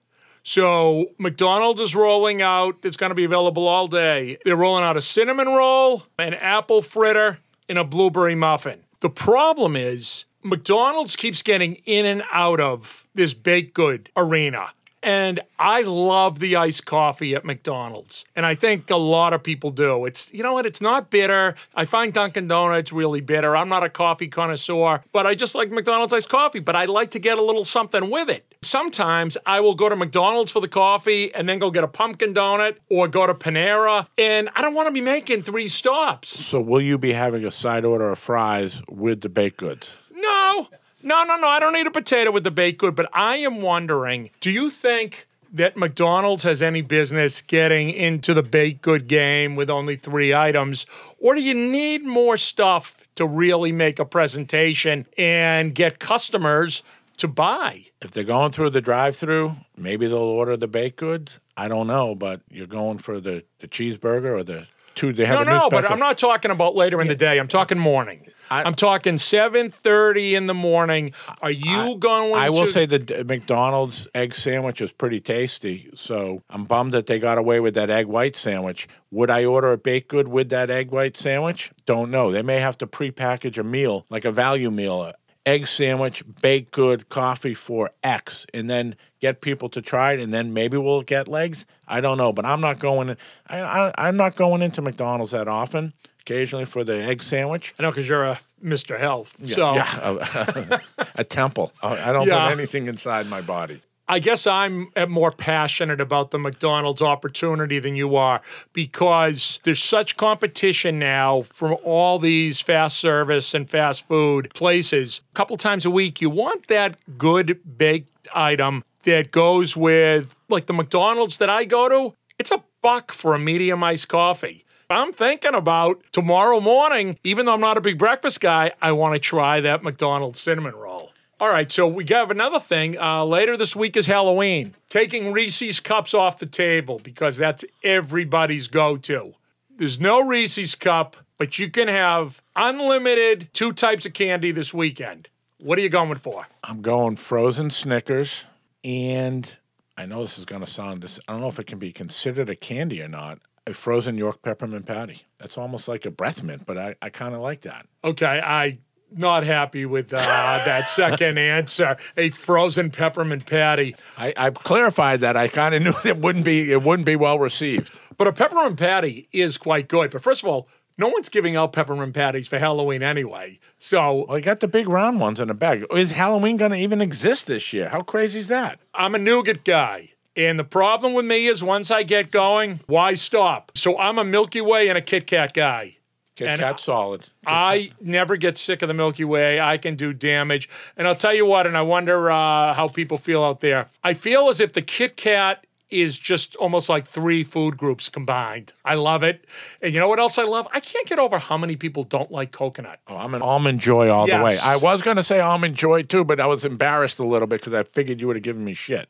So 0.43 1.11
McDonald's 1.17 1.81
is 1.81 1.95
rolling 1.95 2.41
out, 2.41 2.77
it's 2.83 2.97
going 2.97 3.11
to 3.11 3.15
be 3.15 3.23
available 3.23 3.67
all 3.67 3.87
day. 3.87 4.37
They're 4.43 4.55
rolling 4.55 4.83
out 4.83 4.97
a 4.97 5.01
cinnamon 5.01 5.47
roll, 5.49 6.03
an 6.17 6.33
apple 6.33 6.81
fritter, 6.81 7.39
and 7.69 7.77
a 7.77 7.83
blueberry 7.83 8.35
muffin. 8.35 8.81
The 9.01 9.09
problem 9.09 9.75
is 9.75 10.25
McDonald's 10.43 11.15
keeps 11.15 11.41
getting 11.41 11.75
in 11.85 12.05
and 12.05 12.23
out 12.31 12.59
of 12.59 13.07
this 13.13 13.33
baked 13.33 13.73
good 13.73 14.09
arena. 14.17 14.71
And 15.03 15.39
I 15.57 15.81
love 15.81 16.39
the 16.39 16.55
iced 16.55 16.85
coffee 16.85 17.33
at 17.33 17.43
McDonald's. 17.43 18.25
And 18.35 18.45
I 18.45 18.53
think 18.53 18.91
a 18.91 18.97
lot 18.97 19.33
of 19.33 19.41
people 19.41 19.71
do. 19.71 20.05
It's, 20.05 20.31
you 20.31 20.43
know 20.43 20.53
what, 20.53 20.67
it's 20.67 20.81
not 20.81 21.09
bitter. 21.09 21.55
I 21.73 21.85
find 21.85 22.13
Dunkin' 22.13 22.47
Donuts 22.47 22.91
really 22.91 23.21
bitter. 23.21 23.55
I'm 23.55 23.69
not 23.69 23.83
a 23.83 23.89
coffee 23.89 24.27
connoisseur, 24.27 25.03
but 25.11 25.25
I 25.25 25.33
just 25.33 25.55
like 25.55 25.71
McDonald's 25.71 26.13
iced 26.13 26.29
coffee, 26.29 26.59
but 26.59 26.75
I 26.75 26.85
like 26.85 27.11
to 27.11 27.19
get 27.19 27.39
a 27.39 27.41
little 27.41 27.65
something 27.65 28.11
with 28.11 28.29
it. 28.29 28.50
Sometimes 28.63 29.37
I 29.43 29.59
will 29.59 29.73
go 29.73 29.89
to 29.89 29.95
McDonald's 29.95 30.51
for 30.51 30.61
the 30.61 30.67
coffee 30.67 31.33
and 31.33 31.49
then 31.49 31.57
go 31.57 31.71
get 31.71 31.83
a 31.83 31.87
pumpkin 31.87 32.31
donut 32.31 32.75
or 32.89 33.07
go 33.07 33.25
to 33.25 33.33
Panera. 33.33 34.05
And 34.19 34.49
I 34.55 34.61
don't 34.61 34.75
want 34.75 34.87
to 34.87 34.91
be 34.91 35.01
making 35.01 35.41
three 35.41 35.67
stops. 35.67 36.45
So 36.45 36.61
will 36.61 36.79
you 36.79 36.99
be 36.99 37.11
having 37.11 37.43
a 37.43 37.49
side 37.49 37.85
order 37.85 38.11
of 38.11 38.19
fries 38.19 38.83
with 38.87 39.21
the 39.21 39.29
baked 39.29 39.57
goods? 39.57 39.89
No, 40.13 40.67
no, 41.01 41.23
no, 41.23 41.37
no. 41.37 41.47
I 41.47 41.59
don't 41.59 41.73
need 41.73 41.87
a 41.87 41.91
potato 41.91 42.29
with 42.29 42.43
the 42.43 42.51
baked 42.51 42.79
good, 42.79 42.95
but 42.95 43.09
I 43.13 43.37
am 43.37 43.63
wondering 43.63 44.29
do 44.41 44.51
you 44.51 44.69
think 44.69 45.27
that 45.51 45.75
McDonald's 45.75 46.43
has 46.43 46.61
any 46.61 46.83
business 46.83 47.41
getting 47.41 47.89
into 47.89 48.35
the 48.35 48.43
baked 48.43 48.83
good 48.83 49.07
game 49.07 49.55
with 49.55 49.71
only 49.71 49.95
three 49.95 50.35
items? 50.35 50.85
Or 51.17 51.33
do 51.33 51.41
you 51.41 51.55
need 51.55 52.05
more 52.05 52.37
stuff 52.37 52.95
to 53.15 53.25
really 53.25 53.71
make 53.71 53.99
a 53.99 54.05
presentation 54.05 55.07
and 55.17 55.73
get 55.75 55.99
customers 55.99 56.83
to 57.21 57.27
buy? 57.27 57.85
If 58.01 58.11
they're 58.11 58.23
going 58.23 58.51
through 58.51 58.71
the 58.71 58.81
drive-through, 58.81 59.53
maybe 59.77 60.07
they'll 60.07 60.17
order 60.17 60.55
the 60.57 60.67
baked 60.67 60.97
goods. 60.97 61.39
I 61.57 61.67
don't 61.67 61.87
know, 61.87 62.13
but 62.15 62.41
you're 62.49 62.67
going 62.67 62.97
for 62.99 63.19
the, 63.19 63.43
the 63.59 63.67
cheeseburger 63.67 64.37
or 64.37 64.43
the 64.43 64.67
two. 64.95 65.13
They 65.13 65.25
have 65.25 65.35
No, 65.35 65.41
a 65.41 65.45
new 65.45 65.59
no, 65.63 65.69
but. 65.69 65.89
I'm 65.89 65.99
not 65.99 66.17
talking 66.17 66.51
about 66.51 66.75
later 66.75 67.01
in 67.01 67.07
the 67.07 67.15
day. 67.15 67.39
I'm 67.39 67.47
talking 67.47 67.79
morning. 67.79 68.27
I, 68.49 68.63
I- 68.63 68.67
am 68.67 68.75
talking 68.75 69.15
7:30 69.15 70.33
in 70.33 70.47
the 70.47 70.53
morning. 70.53 71.13
Are 71.41 71.51
you 71.51 71.95
going 71.97 72.33
to? 72.33 72.37
I 72.37 72.49
will 72.49 72.65
to 72.65 72.71
say 72.71 72.85
the 72.85 73.23
McDonald's 73.23 74.07
egg 74.13 74.35
sandwich 74.35 74.81
is 74.81 74.91
pretty 74.91 75.21
tasty. 75.21 75.89
So 75.95 76.43
I'm 76.49 76.65
bummed 76.65 76.91
that 76.91 77.05
they 77.07 77.17
got 77.19 77.37
away 77.37 77.59
with 77.61 77.75
that 77.75 77.89
egg 77.89 78.07
white 78.07 78.35
sandwich. 78.35 78.89
Would 79.11 79.29
I 79.29 79.45
order 79.45 79.71
a 79.71 79.77
baked 79.77 80.09
good 80.09 80.27
with 80.27 80.49
that 80.49 80.69
egg 80.69 80.91
white 80.91 81.15
sandwich? 81.15 81.71
Don't 81.85 82.11
know. 82.11 82.31
They 82.31 82.41
may 82.41 82.59
have 82.59 82.77
to 82.79 82.87
prepackage 82.87 83.57
a 83.57 83.63
meal, 83.63 84.05
like 84.09 84.25
a 84.25 84.31
value 84.31 84.71
meal, 84.71 85.13
egg 85.45 85.67
sandwich, 85.67 86.23
baked 86.41 86.71
good, 86.71 87.09
coffee 87.09 87.53
for 87.53 87.91
X, 88.03 88.45
and 88.53 88.69
then 88.69 88.95
get 89.19 89.41
people 89.41 89.69
to 89.69 89.81
try 89.81 90.13
it, 90.13 90.19
and 90.19 90.33
then 90.33 90.53
maybe 90.53 90.77
we'll 90.77 91.01
get 91.01 91.27
legs. 91.27 91.65
I 91.87 92.01
don't 92.01 92.17
know, 92.17 92.31
but 92.31 92.45
I'm 92.45 92.61
not 92.61 92.79
going. 92.79 93.09
In, 93.09 93.17
I, 93.47 93.59
I, 93.61 93.93
I'm 93.97 94.17
not 94.17 94.35
going 94.35 94.61
into 94.61 94.81
McDonald's 94.81 95.31
that 95.31 95.47
often. 95.47 95.93
Occasionally 96.21 96.65
for 96.65 96.83
the 96.83 97.01
egg 97.01 97.23
sandwich. 97.23 97.73
I 97.79 97.83
know 97.83 97.89
because 97.89 98.07
you're 98.07 98.23
a 98.25 98.39
Mr. 98.63 98.99
Health. 98.99 99.43
so 99.43 99.73
Yeah, 99.73 99.87
a, 100.01 100.79
a 101.15 101.23
temple. 101.23 101.73
I 101.81 102.09
I 102.09 102.13
don't 102.13 102.27
Yeah. 102.27 102.47
put 102.47 102.51
anything 102.59 102.87
inside 102.87 103.25
my 103.27 103.41
body. 103.41 103.81
I 104.11 104.19
guess 104.19 104.45
I'm 104.45 104.89
uh, 104.97 105.05
more 105.05 105.31
passionate 105.31 106.01
about 106.01 106.31
the 106.31 106.37
McDonald's 106.37 107.01
opportunity 107.01 107.79
than 107.79 107.95
you 107.95 108.17
are 108.17 108.41
because 108.73 109.61
there's 109.63 109.81
such 109.81 110.17
competition 110.17 110.99
now 110.99 111.43
from 111.43 111.77
all 111.81 112.19
these 112.19 112.59
fast 112.59 112.97
service 112.97 113.53
and 113.53 113.69
fast 113.69 114.05
food 114.05 114.53
places. 114.53 115.21
A 115.31 115.33
couple 115.33 115.55
times 115.55 115.85
a 115.85 115.89
week, 115.89 116.19
you 116.19 116.29
want 116.29 116.67
that 116.67 116.99
good 117.17 117.61
baked 117.77 118.27
item 118.35 118.83
that 119.03 119.31
goes 119.31 119.77
with, 119.77 120.35
like 120.49 120.65
the 120.65 120.73
McDonald's 120.73 121.37
that 121.37 121.49
I 121.49 121.63
go 121.63 121.87
to, 121.87 122.13
it's 122.37 122.51
a 122.51 122.61
buck 122.81 123.13
for 123.13 123.33
a 123.33 123.39
medium 123.39 123.81
iced 123.81 124.09
coffee. 124.09 124.65
I'm 124.89 125.13
thinking 125.13 125.55
about 125.55 126.03
tomorrow 126.11 126.59
morning, 126.59 127.17
even 127.23 127.45
though 127.45 127.53
I'm 127.53 127.61
not 127.61 127.77
a 127.77 127.81
big 127.81 127.97
breakfast 127.97 128.41
guy, 128.41 128.73
I 128.81 128.91
want 128.91 129.13
to 129.13 129.19
try 129.19 129.61
that 129.61 129.83
McDonald's 129.83 130.41
cinnamon 130.41 130.75
roll. 130.75 131.13
All 131.41 131.49
right, 131.49 131.71
so 131.71 131.87
we 131.87 132.05
have 132.09 132.29
another 132.29 132.59
thing. 132.59 132.99
Uh, 132.99 133.25
later 133.25 133.57
this 133.57 133.75
week 133.75 133.97
is 133.97 134.05
Halloween. 134.05 134.75
Taking 134.89 135.31
Reese's 135.31 135.79
cups 135.79 136.13
off 136.13 136.37
the 136.37 136.45
table 136.45 137.01
because 137.03 137.35
that's 137.35 137.65
everybody's 137.83 138.67
go 138.67 138.95
to. 138.97 139.33
There's 139.75 139.99
no 139.99 140.21
Reese's 140.21 140.75
cup, 140.75 141.17
but 141.39 141.57
you 141.57 141.71
can 141.71 141.87
have 141.87 142.43
unlimited 142.55 143.49
two 143.53 143.73
types 143.73 144.05
of 144.05 144.13
candy 144.13 144.51
this 144.51 144.71
weekend. 144.71 145.29
What 145.57 145.79
are 145.79 145.81
you 145.81 145.89
going 145.89 146.13
for? 146.19 146.45
I'm 146.63 146.83
going 146.83 147.15
frozen 147.15 147.71
Snickers, 147.71 148.45
and 148.83 149.57
I 149.97 150.05
know 150.05 150.21
this 150.21 150.37
is 150.37 150.45
going 150.45 150.61
to 150.61 150.69
sound 150.69 151.01
this. 151.01 151.19
I 151.27 151.31
don't 151.31 151.41
know 151.41 151.47
if 151.47 151.57
it 151.57 151.65
can 151.65 151.79
be 151.79 151.91
considered 151.91 152.51
a 152.51 152.55
candy 152.55 153.01
or 153.01 153.07
not. 153.07 153.39
A 153.65 153.73
frozen 153.73 154.15
York 154.15 154.43
peppermint 154.43 154.85
patty. 154.85 155.23
That's 155.39 155.57
almost 155.57 155.87
like 155.87 156.05
a 156.05 156.11
breath 156.11 156.43
mint, 156.43 156.67
but 156.67 156.77
I, 156.77 156.95
I 157.01 157.09
kind 157.09 157.33
of 157.33 157.41
like 157.41 157.61
that. 157.61 157.87
Okay, 158.03 158.39
I 158.45 158.77
not 159.11 159.43
happy 159.43 159.85
with 159.85 160.13
uh, 160.13 160.17
that 160.17 160.87
second 160.89 161.37
answer. 161.37 161.97
A 162.17 162.29
frozen 162.31 162.91
peppermint 162.91 163.45
patty. 163.45 163.95
I, 164.17 164.33
I 164.37 164.49
clarified 164.51 165.21
that. 165.21 165.37
I 165.37 165.47
kind 165.47 165.75
of 165.75 165.83
knew 165.83 165.93
it 166.09 166.17
wouldn't 166.17 166.45
be 166.45 166.71
it 166.71 166.83
wouldn't 166.83 167.05
be 167.05 167.15
well 167.15 167.39
received. 167.39 167.99
But 168.17 168.27
a 168.27 168.33
peppermint 168.33 168.77
patty 168.77 169.27
is 169.31 169.57
quite 169.57 169.87
good. 169.87 170.11
But 170.11 170.21
first 170.21 170.43
of 170.43 170.49
all, 170.49 170.67
no 170.97 171.07
one's 171.07 171.29
giving 171.29 171.55
out 171.55 171.73
peppermint 171.73 172.13
patties 172.13 172.47
for 172.47 172.59
Halloween 172.59 173.01
anyway. 173.01 173.59
So 173.79 174.25
Well, 174.27 174.37
you 174.37 174.43
got 174.43 174.59
the 174.59 174.67
big 174.67 174.87
round 174.87 175.19
ones 175.19 175.39
in 175.39 175.47
the 175.47 175.53
bag. 175.53 175.85
Is 175.91 176.11
Halloween 176.11 176.57
going 176.57 176.71
to 176.71 176.77
even 176.77 177.01
exist 177.01 177.47
this 177.47 177.73
year? 177.73 177.89
How 177.89 178.01
crazy 178.01 178.39
is 178.39 178.47
that? 178.49 178.79
I'm 178.93 179.15
a 179.15 179.19
nougat 179.19 179.63
guy. 179.63 180.11
And 180.35 180.57
the 180.57 180.63
problem 180.63 181.13
with 181.13 181.25
me 181.25 181.47
is 181.47 181.63
once 181.63 181.91
I 181.91 182.03
get 182.03 182.31
going, 182.31 182.79
why 182.87 183.15
stop? 183.15 183.71
So 183.75 183.97
I'm 183.97 184.17
a 184.17 184.23
Milky 184.23 184.61
Way 184.61 184.87
and 184.87 184.97
a 184.97 185.01
Kit 185.01 185.27
Kat 185.27 185.53
guy. 185.53 185.97
Kit 186.41 186.59
And 186.59 186.79
solid. 186.79 187.25
I 187.45 187.91
never 187.99 188.37
get 188.37 188.57
sick 188.57 188.81
of 188.81 188.87
the 188.87 188.93
Milky 188.93 189.23
Way. 189.23 189.59
I 189.59 189.77
can 189.77 189.95
do 189.95 190.13
damage. 190.13 190.69
And 190.97 191.07
I'll 191.07 191.15
tell 191.15 191.33
you 191.33 191.45
what, 191.45 191.67
and 191.67 191.77
I 191.77 191.81
wonder 191.81 192.31
uh, 192.31 192.73
how 192.73 192.87
people 192.87 193.17
feel 193.17 193.43
out 193.43 193.61
there. 193.61 193.89
I 194.03 194.13
feel 194.13 194.49
as 194.49 194.59
if 194.59 194.73
the 194.73 194.81
Kit 194.81 195.15
Kat 195.15 195.65
is 195.91 196.17
just 196.17 196.55
almost 196.55 196.89
like 196.89 197.07
three 197.07 197.43
food 197.43 197.77
groups 197.77 198.09
combined. 198.09 198.73
I 198.85 198.95
love 198.95 199.23
it. 199.23 199.45
And 199.81 199.93
you 199.93 199.99
know 199.99 200.07
what 200.07 200.19
else 200.19 200.37
I 200.37 200.43
love? 200.43 200.67
I 200.73 200.79
can't 200.79 201.05
get 201.07 201.19
over 201.19 201.37
how 201.37 201.57
many 201.57 201.75
people 201.75 202.03
don't 202.03 202.31
like 202.31 202.51
coconut. 202.51 202.99
Oh, 203.07 203.17
I'm 203.17 203.33
an 203.35 203.41
almond 203.41 203.79
joy 203.81 204.09
all 204.09 204.25
the 204.25 204.41
way. 204.41 204.57
I 204.63 204.77
was 204.77 205.01
going 205.01 205.17
to 205.17 205.23
say 205.23 205.39
almond 205.39 205.75
joy 205.75 206.03
too, 206.03 206.23
but 206.23 206.39
I 206.39 206.45
was 206.45 206.65
embarrassed 206.65 207.19
a 207.19 207.23
little 207.25 207.47
bit 207.47 207.59
because 207.61 207.73
I 207.73 207.83
figured 207.83 208.19
you 208.21 208.27
would 208.27 208.35
have 208.37 208.43
given 208.43 208.63
me 208.63 208.73
shit. 208.73 209.09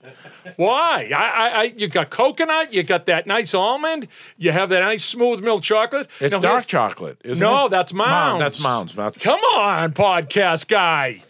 Why? 0.57 1.11
I, 1.15 1.29
I, 1.29 1.49
I, 1.49 1.63
you 1.75 1.87
got 1.87 2.09
coconut, 2.09 2.73
you 2.73 2.83
got 2.83 3.05
that 3.05 3.27
nice 3.27 3.53
almond, 3.53 4.07
you 4.37 4.51
have 4.51 4.69
that 4.69 4.81
nice 4.81 5.03
smooth 5.03 5.43
milk 5.43 5.61
chocolate. 5.63 6.07
It's 6.19 6.31
Now, 6.31 6.39
dark 6.39 6.65
chocolate, 6.67 7.19
isn't 7.23 7.39
No, 7.39 7.65
it? 7.67 7.69
that's 7.69 7.93
Mound, 7.93 8.09
Mounds. 8.11 8.39
That's 8.39 8.63
Mounds. 8.63 8.95
Mounds. 8.95 9.17
Come 9.19 9.39
on, 9.39 9.93
podcast 9.93 10.67
guy. 10.67 11.23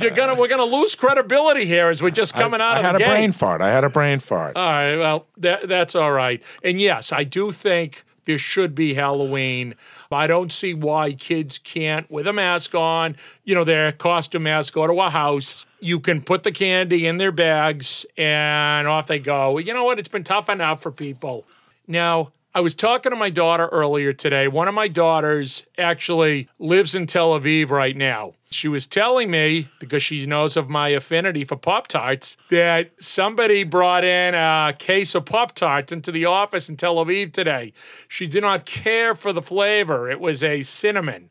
You're 0.00 0.10
gonna 0.12 0.34
we're 0.34 0.48
gonna 0.48 0.64
lose 0.64 0.94
credibility 0.94 1.64
here 1.64 1.88
as 1.88 2.02
we're 2.02 2.10
just 2.10 2.34
coming 2.34 2.60
I, 2.60 2.64
out 2.64 2.76
I 2.76 2.78
of 2.78 2.84
had 2.84 2.94
a 2.96 3.04
brain 3.04 3.32
fart. 3.32 3.60
I 3.60 3.70
had 3.70 3.84
a 3.84 3.90
brain 3.90 4.18
fart. 4.18 4.56
All 4.56 4.62
right, 4.62 4.96
well 4.96 5.26
that 5.38 5.68
that's 5.68 5.94
all 5.94 6.12
right. 6.12 6.42
And 6.62 6.80
yes, 6.80 7.12
I 7.12 7.24
do 7.24 7.50
think 7.50 8.04
there 8.24 8.38
should 8.38 8.74
be 8.74 8.94
Halloween. 8.94 9.74
I 10.10 10.26
don't 10.26 10.52
see 10.52 10.74
why 10.74 11.12
kids 11.12 11.58
can't, 11.58 12.08
with 12.10 12.26
a 12.26 12.32
mask 12.32 12.74
on, 12.74 13.16
you 13.44 13.54
know, 13.54 13.64
their 13.64 13.92
costume 13.92 14.44
mask, 14.44 14.74
go 14.74 14.86
to 14.86 15.00
a 15.00 15.10
house. 15.10 15.66
You 15.80 15.98
can 15.98 16.22
put 16.22 16.44
the 16.44 16.52
candy 16.52 17.06
in 17.06 17.18
their 17.18 17.32
bags 17.32 18.06
and 18.16 18.86
off 18.86 19.08
they 19.08 19.18
go. 19.18 19.58
You 19.58 19.74
know 19.74 19.84
what? 19.84 19.98
It's 19.98 20.08
been 20.08 20.22
tough 20.22 20.48
enough 20.48 20.80
for 20.82 20.92
people. 20.92 21.44
Now, 21.88 22.32
I 22.54 22.60
was 22.60 22.74
talking 22.74 23.08
to 23.08 23.16
my 23.16 23.30
daughter 23.30 23.66
earlier 23.68 24.12
today. 24.12 24.46
One 24.46 24.68
of 24.68 24.74
my 24.74 24.86
daughters 24.86 25.64
actually 25.78 26.50
lives 26.58 26.94
in 26.94 27.06
Tel 27.06 27.30
Aviv 27.30 27.70
right 27.70 27.96
now. 27.96 28.34
She 28.50 28.68
was 28.68 28.86
telling 28.86 29.30
me, 29.30 29.70
because 29.78 30.02
she 30.02 30.26
knows 30.26 30.58
of 30.58 30.68
my 30.68 30.90
affinity 30.90 31.46
for 31.46 31.56
Pop 31.56 31.86
Tarts, 31.86 32.36
that 32.50 32.90
somebody 33.00 33.64
brought 33.64 34.04
in 34.04 34.34
a 34.34 34.74
case 34.78 35.14
of 35.14 35.24
Pop 35.24 35.54
Tarts 35.54 35.92
into 35.92 36.12
the 36.12 36.26
office 36.26 36.68
in 36.68 36.76
Tel 36.76 36.96
Aviv 36.96 37.32
today. 37.32 37.72
She 38.06 38.26
did 38.26 38.42
not 38.42 38.66
care 38.66 39.14
for 39.14 39.32
the 39.32 39.40
flavor, 39.40 40.10
it 40.10 40.20
was 40.20 40.42
a 40.42 40.60
cinnamon. 40.60 41.30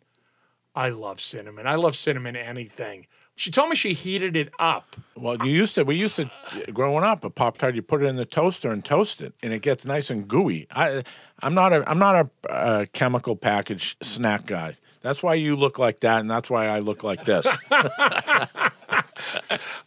I 0.74 0.90
love 0.90 1.22
cinnamon. 1.22 1.68
I 1.68 1.76
love 1.76 1.96
cinnamon 1.96 2.36
anything. 2.36 3.06
She 3.42 3.50
told 3.50 3.72
me 3.72 3.76
she 3.76 3.94
heated 3.94 4.38
it 4.38 4.54
up. 4.60 4.96
Well, 5.16 5.36
you 5.44 5.52
used 5.52 5.74
to. 5.74 5.84
We 5.84 5.96
used 5.96 6.16
to 6.18 6.30
growing 6.72 7.04
up. 7.04 7.24
A 7.24 7.32
pop 7.32 7.58
tart, 7.58 7.74
you 7.74 7.82
put 7.82 8.04
it 8.04 8.06
in 8.06 8.16
the 8.16 8.24
toaster 8.24 8.70
and 8.70 8.86
toast 8.86 9.20
it, 9.20 9.34
and 9.42 9.52
it 9.52 9.64
gets 9.64 9.84
nice 9.84 10.12
and 10.12 10.28
gooey. 10.28 10.68
I, 10.70 11.04
I'm 11.42 11.56
not 11.56 11.74
a. 11.74 11.90
I'm 11.90 11.98
not 11.98 12.30
a 12.46 12.52
uh, 12.52 12.86
chemical 12.94 13.36
package 13.36 13.98
snack 14.00 14.46
guy. 14.46 14.76
That's 15.02 15.24
why 15.24 15.34
you 15.34 15.56
look 15.56 15.80
like 15.80 16.02
that, 16.02 16.22
and 16.22 16.30
that's 16.30 16.52
why 16.52 16.68
I 16.68 16.82
look 16.82 17.04
like 17.04 17.26
this. 17.26 17.48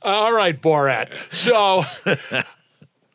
All 0.03 0.33
right, 0.33 0.61
Borat. 0.61 1.13
So, 1.33 1.85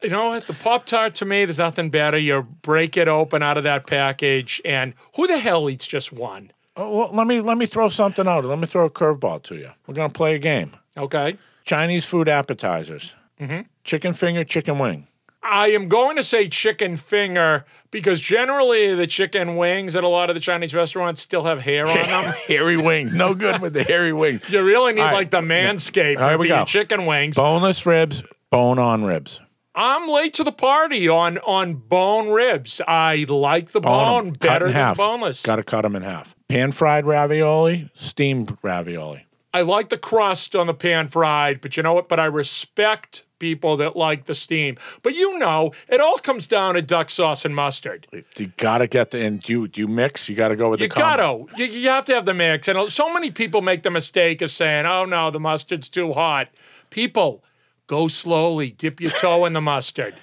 you 0.02 0.10
know 0.10 0.30
what? 0.30 0.48
The 0.48 0.54
Pop 0.54 0.86
Tart 0.86 1.16
to 1.16 1.26
me, 1.26 1.44
there's 1.44 1.58
nothing 1.58 1.90
better. 1.90 2.18
You 2.18 2.44
break 2.62 2.96
it 2.96 3.10
open 3.10 3.44
out 3.44 3.58
of 3.58 3.66
that 3.66 3.88
package, 3.88 4.62
and 4.64 4.94
who 5.18 5.28
the 5.28 5.38
hell 5.38 5.70
eats 5.70 5.86
just 5.86 6.14
one? 6.14 6.54
Oh, 6.80 6.98
well, 6.98 7.10
let 7.14 7.28
me 7.28 7.42
let 7.42 7.58
me 7.58 7.66
throw 7.66 7.90
something 7.90 8.28
out. 8.28 8.46
Let 8.46 8.60
me 8.60 8.66
throw 8.68 8.86
a 8.86 8.90
curveball 8.90 9.44
to 9.44 9.56
you. 9.56 9.70
We're 9.88 9.94
gonna 9.96 10.10
play 10.10 10.36
a 10.36 10.40
game. 10.40 10.72
Okay. 10.98 11.38
Chinese 11.66 12.06
food 12.06 12.28
appetizers. 12.28 13.14
Mm-hmm. 13.40 13.62
Chicken 13.84 14.14
finger, 14.14 14.44
chicken 14.44 14.80
wing. 14.80 15.08
I 15.42 15.70
am 15.70 15.88
going 15.88 16.18
to 16.18 16.24
say 16.24 16.50
chicken 16.50 16.98
finger 16.98 17.66
because 17.92 18.20
generally 18.20 18.94
the 18.94 19.08
chicken 19.08 19.56
wings 19.56 19.96
at 19.96 20.04
a 20.04 20.08
lot 20.08 20.30
of 20.30 20.34
the 20.36 20.40
Chinese 20.42 20.76
restaurants 20.76 21.22
still 21.22 21.44
have 21.44 21.62
hair 21.62 21.88
on 21.88 21.96
them. 22.08 22.34
hairy 22.48 22.76
wings. 22.76 23.14
No 23.14 23.34
good 23.34 23.62
with 23.62 23.74
the 23.74 23.84
hairy 23.84 24.12
wings. 24.12 24.48
You 24.50 24.64
really 24.66 24.94
need 24.94 25.02
right. 25.02 25.14
like 25.14 25.32
the 25.32 25.40
manscape 25.42 26.18
All 26.18 26.24
right, 26.24 26.38
we 26.40 26.50
go. 26.50 26.66
chicken 26.66 27.06
wings. 27.06 27.38
Boneless 27.38 27.86
ribs, 27.86 28.22
bone 28.52 28.80
on 28.80 29.06
ribs. 29.06 29.40
I'm 29.74 30.10
late 30.10 30.34
to 30.36 30.44
the 30.44 30.52
party 30.52 31.08
on 31.08 31.38
on 31.40 31.76
bone 31.76 32.30
ribs. 32.30 32.82
I 32.86 33.26
like 33.30 33.72
the 33.72 33.80
Bone 33.80 34.26
bone 34.26 34.34
better 34.34 34.66
than 34.66 34.74
half. 34.76 34.98
boneless. 34.98 35.44
Got 35.44 35.56
to 35.58 35.64
cut 35.64 35.84
them 35.84 35.96
in 35.96 36.02
half. 36.02 36.36
Pan 36.50 36.72
fried 36.72 37.06
ravioli, 37.06 37.92
steamed 37.94 38.58
ravioli. 38.64 39.28
I 39.54 39.62
like 39.62 39.90
the 39.90 40.00
crust 40.00 40.56
on 40.56 40.66
the 40.66 40.74
pan 40.74 41.08
fried, 41.08 41.62
but 41.62 41.78
you 41.78 41.84
know 41.84 41.94
what? 41.94 42.10
But 42.10 42.20
I 42.20 42.26
respect 42.26 43.24
people 43.38 43.78
that 43.78 43.96
like 43.96 44.26
the 44.26 44.34
steam. 44.34 44.76
But 45.04 45.14
you 45.14 45.38
know, 45.38 45.72
it 45.88 46.02
all 46.02 46.18
comes 46.18 46.48
down 46.48 46.74
to 46.74 46.82
duck 46.82 47.12
sauce 47.12 47.46
and 47.46 47.56
mustard. 47.56 48.08
You 48.36 48.48
got 48.58 48.80
to 48.80 48.88
get 48.88 49.12
the 49.12 49.24
and 49.24 49.40
do 49.42 49.54
you, 49.54 49.68
do 49.68 49.82
you 49.82 49.88
mix? 49.88 50.28
You 50.28 50.36
got 50.36 50.50
to 50.50 50.56
go 50.56 50.72
with 50.72 50.82
You 50.82 50.88
the 50.88 50.96
gotta, 50.96 51.46
you, 51.56 51.66
you 51.66 51.90
have 51.90 52.06
to 52.06 52.16
have 52.16 52.26
the 52.26 52.34
mix. 52.34 52.68
And 52.68 52.92
so 52.92 53.14
many 53.14 53.30
people 53.30 53.62
make 53.62 53.84
the 53.84 53.92
mistake 53.92 54.42
of 54.42 54.50
saying, 54.50 54.88
"Oh 54.88 55.06
no, 55.06 55.30
the 55.30 55.40
mustard's 55.40 55.88
too 55.88 56.14
hot." 56.14 56.50
People, 56.90 57.44
go 57.90 58.08
slowly. 58.08 58.70
Dip 58.72 59.02
your 59.02 59.12
toe 59.12 59.44
in 59.44 59.52
the 59.52 59.60
mustard. 59.60 60.16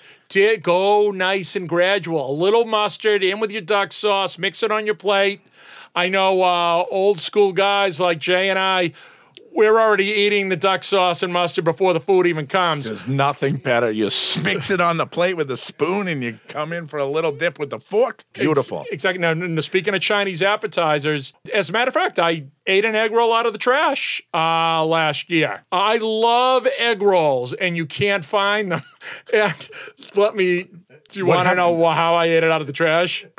Go 0.63 1.11
nice 1.11 1.55
and 1.55 1.69
gradual. 1.69 2.31
A 2.31 2.33
little 2.33 2.65
mustard 2.65 3.23
in 3.23 3.41
with 3.41 3.51
your 3.51 3.61
duck 3.61 3.93
sauce. 3.93 4.39
Mix 4.39 4.63
it 4.63 4.71
on 4.71 4.87
your 4.87 4.95
plate. 4.95 5.41
I 5.95 6.09
know 6.09 6.43
uh, 6.43 6.85
old 6.91 7.21
school 7.21 7.53
guys 7.53 8.01
like 8.01 8.19
Jay 8.19 8.49
and 8.49 8.59
I. 8.59 8.93
We're 9.57 9.81
already 9.81 10.05
eating 10.05 10.51
the 10.51 10.57
duck 10.57 10.85
sauce 10.85 11.23
and 11.23 11.33
mustard 11.33 11.65
before 11.65 11.95
the 11.95 12.01
food 12.01 12.27
even 12.27 12.47
comes. 12.47 12.85
There's 12.85 13.09
nothing 13.09 13.57
better. 13.57 13.91
You 13.91 14.07
s- 14.07 14.37
mix 14.45 14.71
it 14.71 14.83
on 14.83 14.99
the 14.99 15.07
plate 15.07 15.35
with 15.35 15.51
a 15.51 15.57
spoon 15.57 16.09
and 16.09 16.23
you 16.23 16.39
come 16.49 16.75
in 16.75 16.85
for 16.87 16.99
a 16.99 17.07
little 17.07 17.33
dip 17.33 17.59
with 17.59 17.71
the 17.71 17.81
fork. 17.81 18.23
Beautiful. 18.35 18.81
Ex- 18.81 18.91
Exactly. 18.93 19.21
Now, 19.23 19.31
n- 19.31 19.61
speaking 19.63 19.95
of 19.95 20.01
Chinese 20.01 20.43
appetizers, 20.43 21.33
as 21.55 21.71
a 21.71 21.73
matter 21.73 21.89
of 21.89 21.95
fact, 21.95 22.19
I 22.19 22.45
ate 22.67 22.85
an 22.85 22.95
egg 22.95 23.13
roll 23.13 23.33
out 23.33 23.47
of 23.47 23.53
the 23.55 23.59
trash 23.59 24.23
uh, 24.35 24.85
last 24.85 25.31
year. 25.31 25.63
I 25.73 25.97
love 25.99 26.67
egg 26.79 27.01
rolls, 27.01 27.55
and 27.55 27.77
you 27.79 27.87
can't 27.87 28.25
find 28.25 28.71
them. 28.73 28.83
And 29.33 29.69
let 30.17 30.35
me. 30.35 30.65
Do 31.09 31.19
you 31.21 31.27
want 31.27 31.49
to 31.49 31.55
know 31.55 31.85
how 31.91 32.15
I 32.15 32.27
ate 32.27 32.43
it 32.43 32.51
out 32.51 32.61
of 32.61 32.67
the 32.67 32.73
trash? 32.73 33.25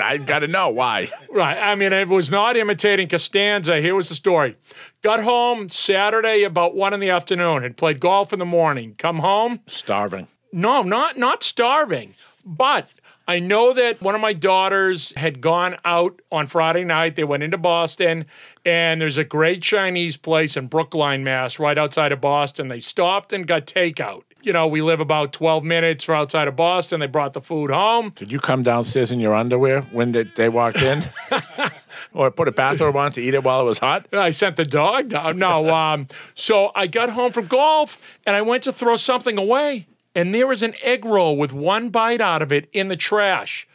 I 0.00 0.18
got 0.18 0.40
to 0.40 0.48
know 0.48 0.70
why. 0.70 1.10
Right. 1.30 1.58
I 1.58 1.74
mean, 1.74 1.92
it 1.92 2.08
was 2.08 2.30
not 2.30 2.56
imitating 2.56 3.08
Costanza. 3.08 3.80
Here 3.80 3.94
was 3.94 4.08
the 4.08 4.14
story. 4.14 4.56
Got 5.02 5.22
home 5.22 5.68
Saturday 5.68 6.44
about 6.44 6.74
one 6.74 6.94
in 6.94 7.00
the 7.00 7.10
afternoon. 7.10 7.62
Had 7.62 7.76
played 7.76 8.00
golf 8.00 8.32
in 8.32 8.38
the 8.38 8.44
morning. 8.44 8.94
Come 8.96 9.18
home. 9.18 9.60
Starving. 9.66 10.28
No, 10.52 10.82
not 10.82 11.18
not 11.18 11.42
starving, 11.42 12.14
but 12.44 12.88
I 13.28 13.40
know 13.40 13.72
that 13.72 14.00
one 14.00 14.14
of 14.14 14.20
my 14.20 14.32
daughters 14.32 15.12
had 15.16 15.40
gone 15.40 15.76
out 15.84 16.22
on 16.30 16.46
Friday 16.46 16.84
night. 16.84 17.16
They 17.16 17.24
went 17.24 17.42
into 17.42 17.58
Boston, 17.58 18.24
and 18.64 19.00
there's 19.00 19.16
a 19.16 19.24
great 19.24 19.62
Chinese 19.62 20.16
place 20.16 20.56
in 20.56 20.68
Brookline, 20.68 21.24
Mass, 21.24 21.58
right 21.58 21.76
outside 21.76 22.12
of 22.12 22.20
Boston. 22.20 22.68
They 22.68 22.80
stopped 22.80 23.32
and 23.32 23.46
got 23.46 23.66
takeout. 23.66 24.22
You 24.46 24.52
know, 24.52 24.68
we 24.68 24.80
live 24.80 25.00
about 25.00 25.32
12 25.32 25.64
minutes 25.64 26.04
from 26.04 26.20
outside 26.20 26.46
of 26.46 26.54
Boston. 26.54 27.00
They 27.00 27.08
brought 27.08 27.32
the 27.32 27.40
food 27.40 27.72
home. 27.72 28.12
Did 28.14 28.30
you 28.30 28.38
come 28.38 28.62
downstairs 28.62 29.10
in 29.10 29.18
your 29.18 29.34
underwear 29.34 29.80
when 29.90 30.12
they, 30.12 30.22
they 30.22 30.48
walked 30.48 30.82
in? 30.82 31.02
or 32.12 32.30
put 32.30 32.46
a 32.46 32.52
bathrobe 32.52 32.94
on 32.94 33.10
to 33.10 33.20
eat 33.20 33.34
it 33.34 33.42
while 33.42 33.60
it 33.60 33.64
was 33.64 33.80
hot? 33.80 34.06
I 34.12 34.30
sent 34.30 34.54
the 34.54 34.64
dog 34.64 35.08
down. 35.08 35.40
No, 35.40 35.74
um, 35.74 36.06
so 36.36 36.70
I 36.76 36.86
got 36.86 37.10
home 37.10 37.32
from 37.32 37.48
golf 37.48 38.00
and 38.24 38.36
I 38.36 38.42
went 38.42 38.62
to 38.62 38.72
throw 38.72 38.96
something 38.96 39.36
away, 39.36 39.88
and 40.14 40.32
there 40.32 40.46
was 40.46 40.62
an 40.62 40.74
egg 40.80 41.04
roll 41.04 41.36
with 41.36 41.52
one 41.52 41.88
bite 41.88 42.20
out 42.20 42.40
of 42.40 42.52
it 42.52 42.68
in 42.72 42.86
the 42.86 42.96
trash. 42.96 43.66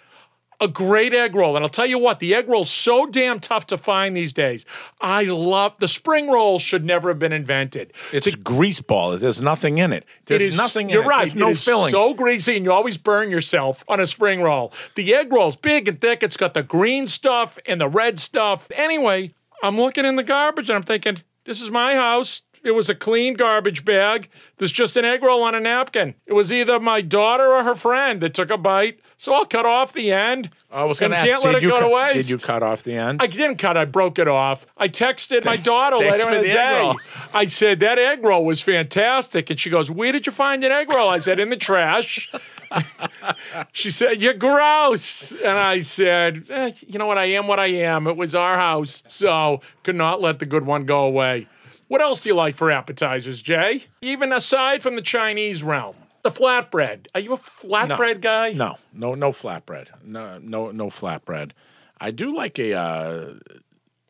A 0.62 0.68
great 0.68 1.14
egg 1.14 1.34
roll. 1.36 1.56
And 1.56 1.66
I'll 1.66 1.70
tell 1.70 1.88
you 1.88 1.98
what, 1.98 2.20
the 2.20 2.36
egg 2.36 2.48
roll's 2.48 2.70
so 2.70 3.08
damn 3.08 3.40
tough 3.40 3.66
to 3.68 3.78
find 3.78 4.16
these 4.16 4.32
days. 4.32 4.64
I 5.02 5.24
love 5.24 5.78
the 5.80 5.88
spring 5.88 6.30
roll 6.30 6.60
should 6.60 6.86
never 6.86 7.10
have 7.10 7.18
been 7.20 7.34
invented. 7.34 7.92
It's 8.14 8.28
a 8.28 8.38
grease 8.38 8.80
ball. 8.80 9.18
There's 9.18 9.42
nothing 9.42 9.80
in 9.80 9.92
it. 9.92 10.06
There's 10.28 10.42
It 10.44 10.48
is- 10.50 10.58
nothing 10.58 10.90
in 10.90 10.94
you're 10.94 11.04
it. 11.04 11.08
right. 11.08 11.24
There's 11.26 11.36
no 11.36 11.48
it 11.50 11.54
is 11.54 11.66
filling. 11.66 11.92
so 11.92 12.14
greasy, 12.14 12.56
and 12.58 12.64
you 12.66 12.72
always 12.72 12.98
burn 12.98 13.32
yourself 13.32 13.84
on 13.88 14.00
a 14.00 14.06
spring 14.06 14.42
roll. 14.42 14.72
The 14.96 15.14
egg 15.16 15.34
roll's 15.34 15.56
big 15.58 15.88
and 15.88 16.00
thick. 16.00 16.22
It's 16.24 16.38
got 16.38 16.54
the 16.54 16.64
green 16.64 17.08
stuff 17.08 17.58
and 17.66 17.82
the 17.82 17.90
red 17.90 18.20
stuff. 18.20 18.70
Anyway, 18.76 19.32
I'm 19.64 19.78
looking 19.78 20.06
in 20.06 20.16
the 20.16 20.24
garbage 20.24 20.70
and 20.70 20.78
I'm 20.78 20.84
thinking, 20.84 21.22
this 21.46 21.60
is 21.60 21.72
my 21.72 21.96
house. 21.96 22.44
It 22.64 22.72
was 22.72 22.90
a 22.90 22.96
clean 22.96 23.34
garbage 23.34 23.84
bag. 23.84 24.30
There's 24.58 24.72
just 24.72 24.96
an 24.96 25.04
egg 25.04 25.24
roll 25.24 25.42
on 25.42 25.56
a 25.56 25.60
napkin. 25.60 26.14
It 26.28 26.34
was 26.34 26.52
either 26.54 26.80
my 26.80 27.02
daughter 27.02 27.48
or 27.54 27.64
her 27.64 27.74
friend 27.74 28.22
that 28.22 28.36
took 28.36 28.52
a 28.52 28.58
bite. 28.58 29.00
So 29.18 29.34
I'll 29.34 29.46
cut 29.46 29.66
off 29.66 29.94
the 29.94 30.12
end. 30.12 30.52
I 30.72 30.84
was 30.84 31.00
going 31.00 31.12
to 31.12 31.18
ask, 31.18 31.28
can't 31.28 31.44
let 31.44 31.54
did 31.54 31.58
it 31.58 31.64
you, 31.64 31.70
go 31.70 31.78
to 31.78 31.82
cut, 31.84 31.92
waste. 31.92 32.14
did 32.16 32.30
you 32.30 32.38
cut 32.38 32.62
off 32.62 32.84
the 32.84 32.94
end? 32.94 33.22
I 33.22 33.28
didn't 33.28 33.58
cut. 33.58 33.78
I 33.78 33.86
broke 33.86 34.20
it 34.20 34.28
off. 34.28 34.68
I 34.78 34.88
texted 34.90 35.44
my 35.44 35.58
daughter 35.72 35.98
later 35.98 36.28
in 36.28 36.36
the, 36.36 36.42
the 36.42 36.50
egg 36.52 36.56
day. 36.56 36.80
roll. 36.80 36.96
I 37.34 37.48
said 37.48 37.80
that 37.80 37.98
egg 37.98 38.24
roll 38.24 38.46
was 38.46 38.62
fantastic, 38.62 39.50
and 39.50 39.60
she 39.60 39.70
goes, 39.70 39.90
"Where 39.92 40.12
did 40.12 40.26
you 40.26 40.32
find 40.32 40.64
an 40.64 40.72
egg 40.72 40.94
roll?" 40.94 41.10
I 41.10 41.18
said, 41.18 41.40
"In 41.40 41.50
the 41.50 41.58
trash." 41.58 42.32
she 43.74 43.92
said, 43.92 44.22
"You're 44.22 44.34
gross," 44.34 45.32
and 45.32 45.58
I 45.58 45.82
said, 45.82 46.46
eh, 46.50 46.72
"You 46.88 47.00
know 47.00 47.08
what? 47.08 47.18
I 47.18 47.26
am 47.26 47.48
what 47.48 47.60
I 47.60 47.68
am. 47.68 48.08
It 48.08 48.18
was 48.18 48.34
our 48.36 48.56
house, 48.56 49.04
so 49.08 49.62
could 49.84 49.96
not 49.96 50.22
let 50.22 50.40
the 50.40 50.46
good 50.46 50.66
one 50.66 50.86
go 50.86 51.04
away." 51.04 51.48
What 51.92 52.00
else 52.00 52.22
do 52.22 52.30
you 52.30 52.36
like 52.36 52.56
for 52.56 52.72
appetizers, 52.72 53.42
Jay? 53.42 53.84
Even 54.02 54.32
aside 54.32 54.82
from 54.82 54.96
the 54.96 55.02
Chinese 55.02 55.62
realm, 55.62 55.98
the 56.22 56.32
flatbread. 56.32 57.08
Are 57.14 57.20
you 57.20 57.34
a 57.34 57.38
flatbread 57.38 58.22
guy? 58.22 58.54
No, 58.54 58.78
no, 58.94 59.14
no 59.14 59.32
flatbread. 59.32 59.90
No, 60.02 60.38
no, 60.38 60.72
no 60.72 60.86
flatbread. 60.86 61.52
I 62.00 62.12
do 62.12 62.34
like 62.34 62.58
a. 62.60 62.76
Uh, 62.76 63.34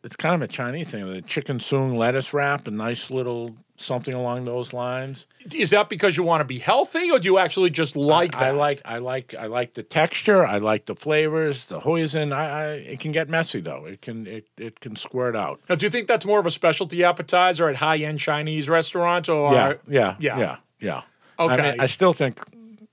it's 0.04 0.14
kind 0.14 0.36
of 0.36 0.42
a 0.42 0.46
Chinese 0.46 0.92
thing. 0.92 1.12
The 1.12 1.22
chicken 1.22 1.58
soong 1.58 1.96
lettuce 1.96 2.32
wrap, 2.32 2.68
a 2.68 2.70
nice 2.70 3.10
little 3.10 3.56
something 3.76 4.14
along 4.14 4.44
those 4.44 4.72
lines. 4.72 5.26
Is 5.54 5.70
that 5.70 5.88
because 5.88 6.16
you 6.16 6.22
want 6.22 6.40
to 6.40 6.44
be 6.44 6.58
healthy, 6.58 7.10
or 7.10 7.18
do 7.18 7.26
you 7.26 7.38
actually 7.38 7.70
just 7.70 7.96
like 7.96 8.32
that? 8.32 8.42
I 8.42 8.50
like, 8.50 8.82
I 8.84 8.98
like, 8.98 9.34
I 9.38 9.46
like 9.46 9.74
the 9.74 9.82
texture. 9.82 10.46
I 10.46 10.58
like 10.58 10.86
the 10.86 10.94
flavors, 10.94 11.66
the 11.66 11.80
hoisin. 11.80 12.32
I, 12.32 12.48
I, 12.48 12.64
it 12.74 13.00
can 13.00 13.12
get 13.12 13.28
messy 13.28 13.60
though. 13.60 13.84
It 13.86 14.02
can, 14.02 14.26
it, 14.26 14.48
it 14.56 14.80
can 14.80 14.96
squirt 14.96 15.34
out. 15.34 15.60
Now, 15.68 15.74
do 15.74 15.86
you 15.86 15.90
think 15.90 16.06
that's 16.08 16.24
more 16.24 16.38
of 16.38 16.46
a 16.46 16.50
specialty 16.50 17.02
appetizer 17.02 17.68
at 17.68 17.76
high-end 17.76 18.20
Chinese 18.20 18.68
restaurants, 18.68 19.28
or 19.28 19.52
Yeah, 19.52 19.74
yeah, 19.88 20.16
yeah. 20.20 20.38
yeah, 20.38 20.56
yeah. 20.80 21.02
Okay. 21.38 21.54
I, 21.54 21.72
mean, 21.72 21.80
I 21.80 21.86
still 21.86 22.12
think, 22.12 22.40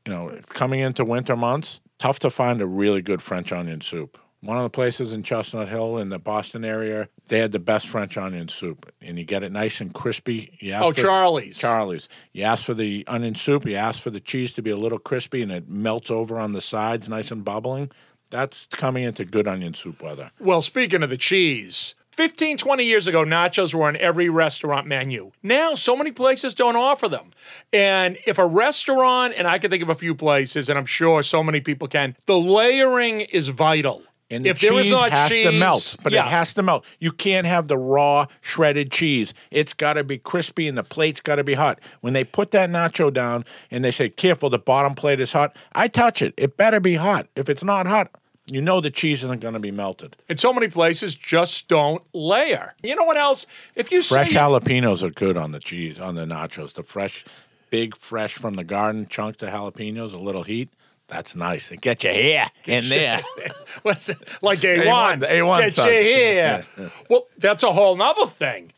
you 0.06 0.14
know, 0.14 0.40
coming 0.48 0.80
into 0.80 1.06
winter 1.06 1.36
months, 1.36 1.82
tough 1.98 2.20
to 2.20 2.30
find 2.30 2.62
a 2.62 2.66
really 2.66 3.02
good 3.02 3.22
French 3.22 3.52
onion 3.52 3.82
soup. 3.82 4.18
One 4.42 4.56
of 4.56 4.64
the 4.64 4.70
places 4.70 5.12
in 5.12 5.24
Chestnut 5.24 5.68
Hill 5.68 5.98
in 5.98 6.08
the 6.10 6.18
Boston 6.20 6.64
area, 6.64 7.10
they 7.28 7.40
had 7.40 7.52
the 7.52 7.60
best 7.60 7.88
French 7.90 8.18
onion 8.18 8.48
soup, 8.48 8.90
and 9.02 9.20
you 9.20 9.26
get 9.26 9.44
it 9.44 9.52
nice 9.52 9.82
and 9.82 9.94
crispy. 9.94 10.58
You 10.62 10.72
ask 10.74 10.86
Oh, 10.86 10.92
for- 10.94 11.02
Charlie's. 11.02 11.58
Charlie's. 11.58 12.08
You 12.32 12.44
ask 12.44 12.64
for 12.64 12.74
the 12.74 13.04
onion 13.08 13.36
soup. 13.36 13.66
You 13.66 13.76
ask 13.76 14.02
for 14.02 14.12
the 14.12 14.22
cheese 14.22 14.54
to 14.54 14.62
be 14.62 14.70
a 14.70 14.78
little 14.78 15.00
crispy, 15.00 15.42
and 15.42 15.52
it 15.52 15.68
melts 15.68 16.10
over 16.10 16.40
on 16.40 16.54
the 16.54 16.62
sides, 16.62 17.10
nice 17.10 17.32
and 17.32 17.44
bubbling. 17.44 17.92
That's 18.30 18.68
coming 18.68 19.04
into 19.04 19.26
good 19.26 19.48
onion 19.48 19.74
soup 19.74 20.02
weather. 20.02 20.32
Well, 20.40 20.62
speaking 20.62 21.04
of 21.04 21.10
the 21.10 21.18
cheese, 21.18 21.96
15, 22.12 22.58
20 22.58 22.84
years 22.86 23.08
ago, 23.08 23.26
nachos 23.26 23.74
were 23.74 23.88
on 23.88 23.98
every 23.98 24.30
restaurant 24.30 24.88
menu. 24.88 25.32
Now, 25.44 25.74
so 25.76 25.96
many 25.98 26.12
places 26.12 26.54
don't 26.54 26.76
offer 26.78 27.10
them. 27.10 27.32
And 27.74 28.18
if 28.28 28.38
a 28.38 28.46
restaurant, 28.46 29.34
and 29.36 29.48
I 29.48 29.58
can 29.60 29.70
think 29.72 29.82
of 29.84 29.90
a 29.90 29.96
few 29.96 30.14
places, 30.16 30.70
and 30.70 30.78
I'm 30.80 30.86
sure 30.86 31.24
so 31.24 31.42
many 31.44 31.60
people 31.60 31.88
can, 31.90 32.16
the 32.26 32.40
layering 32.40 33.22
is 33.22 33.50
vital. 33.50 34.04
And 34.32 34.46
the 34.46 34.50
if 34.50 34.60
cheese 34.60 34.90
has 34.92 35.32
cheese, 35.32 35.48
to 35.48 35.52
melt, 35.54 35.96
but 36.04 36.14
yeah. 36.14 36.26
it 36.26 36.30
has 36.30 36.54
to 36.54 36.62
melt. 36.62 36.86
You 37.00 37.12
can't 37.12 37.48
have 37.48 37.68
the 37.68 37.78
raw 37.78 38.28
shredded 38.42 38.92
cheese. 38.92 39.34
It's 39.50 39.74
got 39.74 39.94
to 39.94 40.04
be 40.04 40.20
crispy 40.20 40.68
and 40.68 40.78
the 40.78 40.84
plate's 40.84 41.20
got 41.20 41.36
to 41.36 41.44
be 41.44 41.56
hot. 41.56 41.80
When 42.02 42.14
they 42.14 42.24
put 42.24 42.52
that 42.52 42.70
nacho 42.70 43.12
down 43.12 43.44
and 43.72 43.84
they 43.84 43.92
say, 43.92 44.10
"Careful, 44.10 44.52
the 44.52 44.60
bottom 44.60 44.94
plate 44.94 45.20
is 45.20 45.32
hot," 45.32 45.56
I 45.74 45.88
touch 45.88 46.22
it. 46.22 46.36
It 46.38 46.58
better 46.58 46.80
be 46.80 46.96
hot. 46.96 47.28
If 47.36 47.50
it's 47.50 47.64
not 47.64 47.88
hot, 47.88 48.12
you 48.52 48.62
know 48.62 48.82
the 48.82 48.92
cheese 48.92 49.24
isn't 49.24 49.42
going 49.42 49.54
to 49.54 49.60
be 49.60 49.72
melted. 49.72 50.16
And 50.28 50.40
so 50.40 50.54
many 50.54 50.68
places 50.68 51.16
just 51.16 51.68
don't 51.68 52.04
layer. 52.14 52.76
You 52.84 52.96
know 52.96 53.06
what 53.06 53.18
else? 53.18 53.46
If 53.76 53.92
you 53.92 54.02
Fresh 54.02 54.30
say 54.30 54.36
jalapenos 54.36 55.04
are 55.04 55.12
good 55.12 55.38
on 55.38 55.52
the 55.52 55.60
cheese 55.60 56.00
on 56.00 56.16
the 56.16 56.26
nachos. 56.26 56.74
The 56.74 56.84
fresh, 56.84 57.26
big, 57.70 57.96
fresh 57.96 58.36
from 58.36 58.56
the 58.56 58.64
garden 58.64 59.08
chunks 59.08 59.42
of 59.44 59.50
jalapenos, 59.50 60.14
a 60.14 60.18
little 60.18 60.44
heat. 60.44 60.70
That's 61.10 61.36
nice. 61.36 61.72
It 61.72 61.82
gets 61.82 62.04
your 62.04 62.14
hair 62.14 62.46
in 62.66 62.88
there. 62.88 63.22
What's 63.82 64.10
it? 64.10 64.18
Like 64.42 64.60
A1. 64.60 64.84
A1, 64.84 65.30
A1 65.30 65.60
Get 65.60 65.74
son. 65.74 65.88
you 65.88 65.94
here. 65.94 66.66
Well, 67.10 67.28
that's 67.38 67.64
a 67.64 67.72
whole 67.72 67.96
nother 67.96 68.28
thing. 68.28 68.72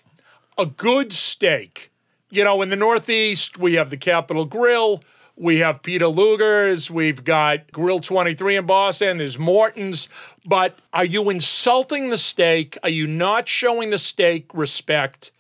A 0.58 0.66
good 0.66 1.12
steak. 1.12 1.92
You 2.30 2.46
know, 2.46 2.62
in 2.62 2.70
the 2.70 2.78
Northeast, 2.78 3.58
we 3.58 3.74
have 3.74 3.90
the 3.90 3.98
Capital 3.98 4.46
Grille. 4.46 5.04
We 5.36 5.58
have 5.58 5.82
Peter 5.82 6.08
Luger's. 6.08 6.90
We've 6.90 7.24
got 7.24 7.72
Grill 7.72 8.00
23 8.00 8.58
in 8.58 8.66
Boston. 8.66 9.18
There's 9.18 9.38
Morton's. 9.38 10.08
But 10.46 10.80
are 10.94 11.06
you 11.06 11.30
insulting 11.30 12.10
the 12.10 12.18
steak? 12.18 12.78
Are 12.84 12.90
you 12.90 13.08
not 13.08 13.50
showing 13.50 13.90
the 13.90 14.00
steak 14.00 14.54
respect 14.54 15.32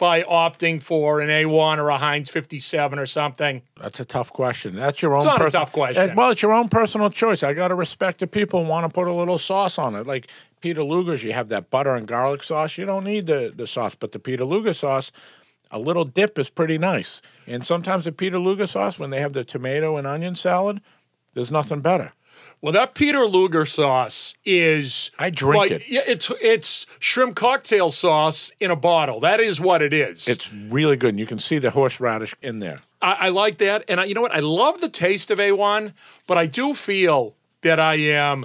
by 0.00 0.22
opting 0.22 0.82
for 0.82 1.20
an 1.20 1.28
A1 1.28 1.78
or 1.78 1.90
a 1.90 1.98
Heinz 1.98 2.28
57 2.28 2.98
or 2.98 3.06
something? 3.06 3.62
That's 3.80 4.00
a 4.00 4.04
tough 4.04 4.32
question. 4.32 4.74
That's 4.74 5.00
your 5.00 5.14
own. 5.14 5.24
not 5.24 5.46
a 5.46 5.50
tough 5.50 5.70
question. 5.70 6.16
Well, 6.16 6.30
it's 6.30 6.42
your 6.42 6.52
own 6.52 6.68
personal 6.68 7.10
choice. 7.10 7.44
I 7.44 7.54
got 7.54 7.68
to 7.68 7.76
respect 7.76 8.18
the 8.18 8.26
people 8.26 8.64
who 8.64 8.68
want 8.68 8.84
to 8.84 8.92
put 8.92 9.06
a 9.06 9.12
little 9.12 9.38
sauce 9.38 9.78
on 9.78 9.94
it. 9.94 10.06
Like 10.06 10.26
Peter 10.60 10.82
Luger's, 10.82 11.22
you 11.22 11.32
have 11.32 11.48
that 11.50 11.70
butter 11.70 11.94
and 11.94 12.08
garlic 12.08 12.42
sauce. 12.42 12.76
You 12.76 12.86
don't 12.86 13.04
need 13.04 13.26
the, 13.26 13.52
the 13.54 13.68
sauce, 13.68 13.94
but 13.94 14.10
the 14.10 14.18
Peter 14.18 14.44
Luger 14.44 14.74
sauce, 14.74 15.12
a 15.70 15.78
little 15.78 16.04
dip 16.04 16.38
is 16.38 16.50
pretty 16.50 16.78
nice. 16.78 17.22
And 17.46 17.64
sometimes 17.64 18.04
the 18.04 18.12
Peter 18.12 18.38
Luger 18.38 18.66
sauce, 18.66 18.98
when 18.98 19.10
they 19.10 19.20
have 19.20 19.34
the 19.34 19.44
tomato 19.44 19.96
and 19.96 20.06
onion 20.06 20.34
salad, 20.34 20.80
there's 21.34 21.50
nothing 21.50 21.80
better. 21.80 22.12
Well, 22.62 22.72
that 22.72 22.94
Peter 22.94 23.24
Luger 23.24 23.64
sauce 23.64 24.34
is 24.44 25.10
I 25.18 25.30
drink 25.30 25.56
like, 25.56 25.70
it. 25.70 25.88
Yeah, 25.88 26.02
it's 26.06 26.30
it's 26.42 26.86
shrimp 26.98 27.34
cocktail 27.34 27.90
sauce 27.90 28.52
in 28.60 28.70
a 28.70 28.76
bottle. 28.76 29.18
That 29.20 29.40
is 29.40 29.58
what 29.60 29.80
it 29.80 29.94
is. 29.94 30.28
It's 30.28 30.52
really 30.52 30.96
good. 30.96 31.10
And 31.10 31.18
you 31.18 31.26
can 31.26 31.38
see 31.38 31.58
the 31.58 31.70
horseradish 31.70 32.34
in 32.42 32.58
there. 32.58 32.80
I, 33.00 33.12
I 33.12 33.28
like 33.30 33.56
that, 33.58 33.84
and 33.88 33.98
I, 33.98 34.04
you 34.04 34.12
know 34.14 34.20
what? 34.20 34.34
I 34.34 34.40
love 34.40 34.82
the 34.82 34.90
taste 34.90 35.30
of 35.30 35.38
A1, 35.38 35.94
but 36.26 36.36
I 36.36 36.44
do 36.44 36.74
feel 36.74 37.34
that 37.62 37.80
I 37.80 37.94
am 37.94 38.44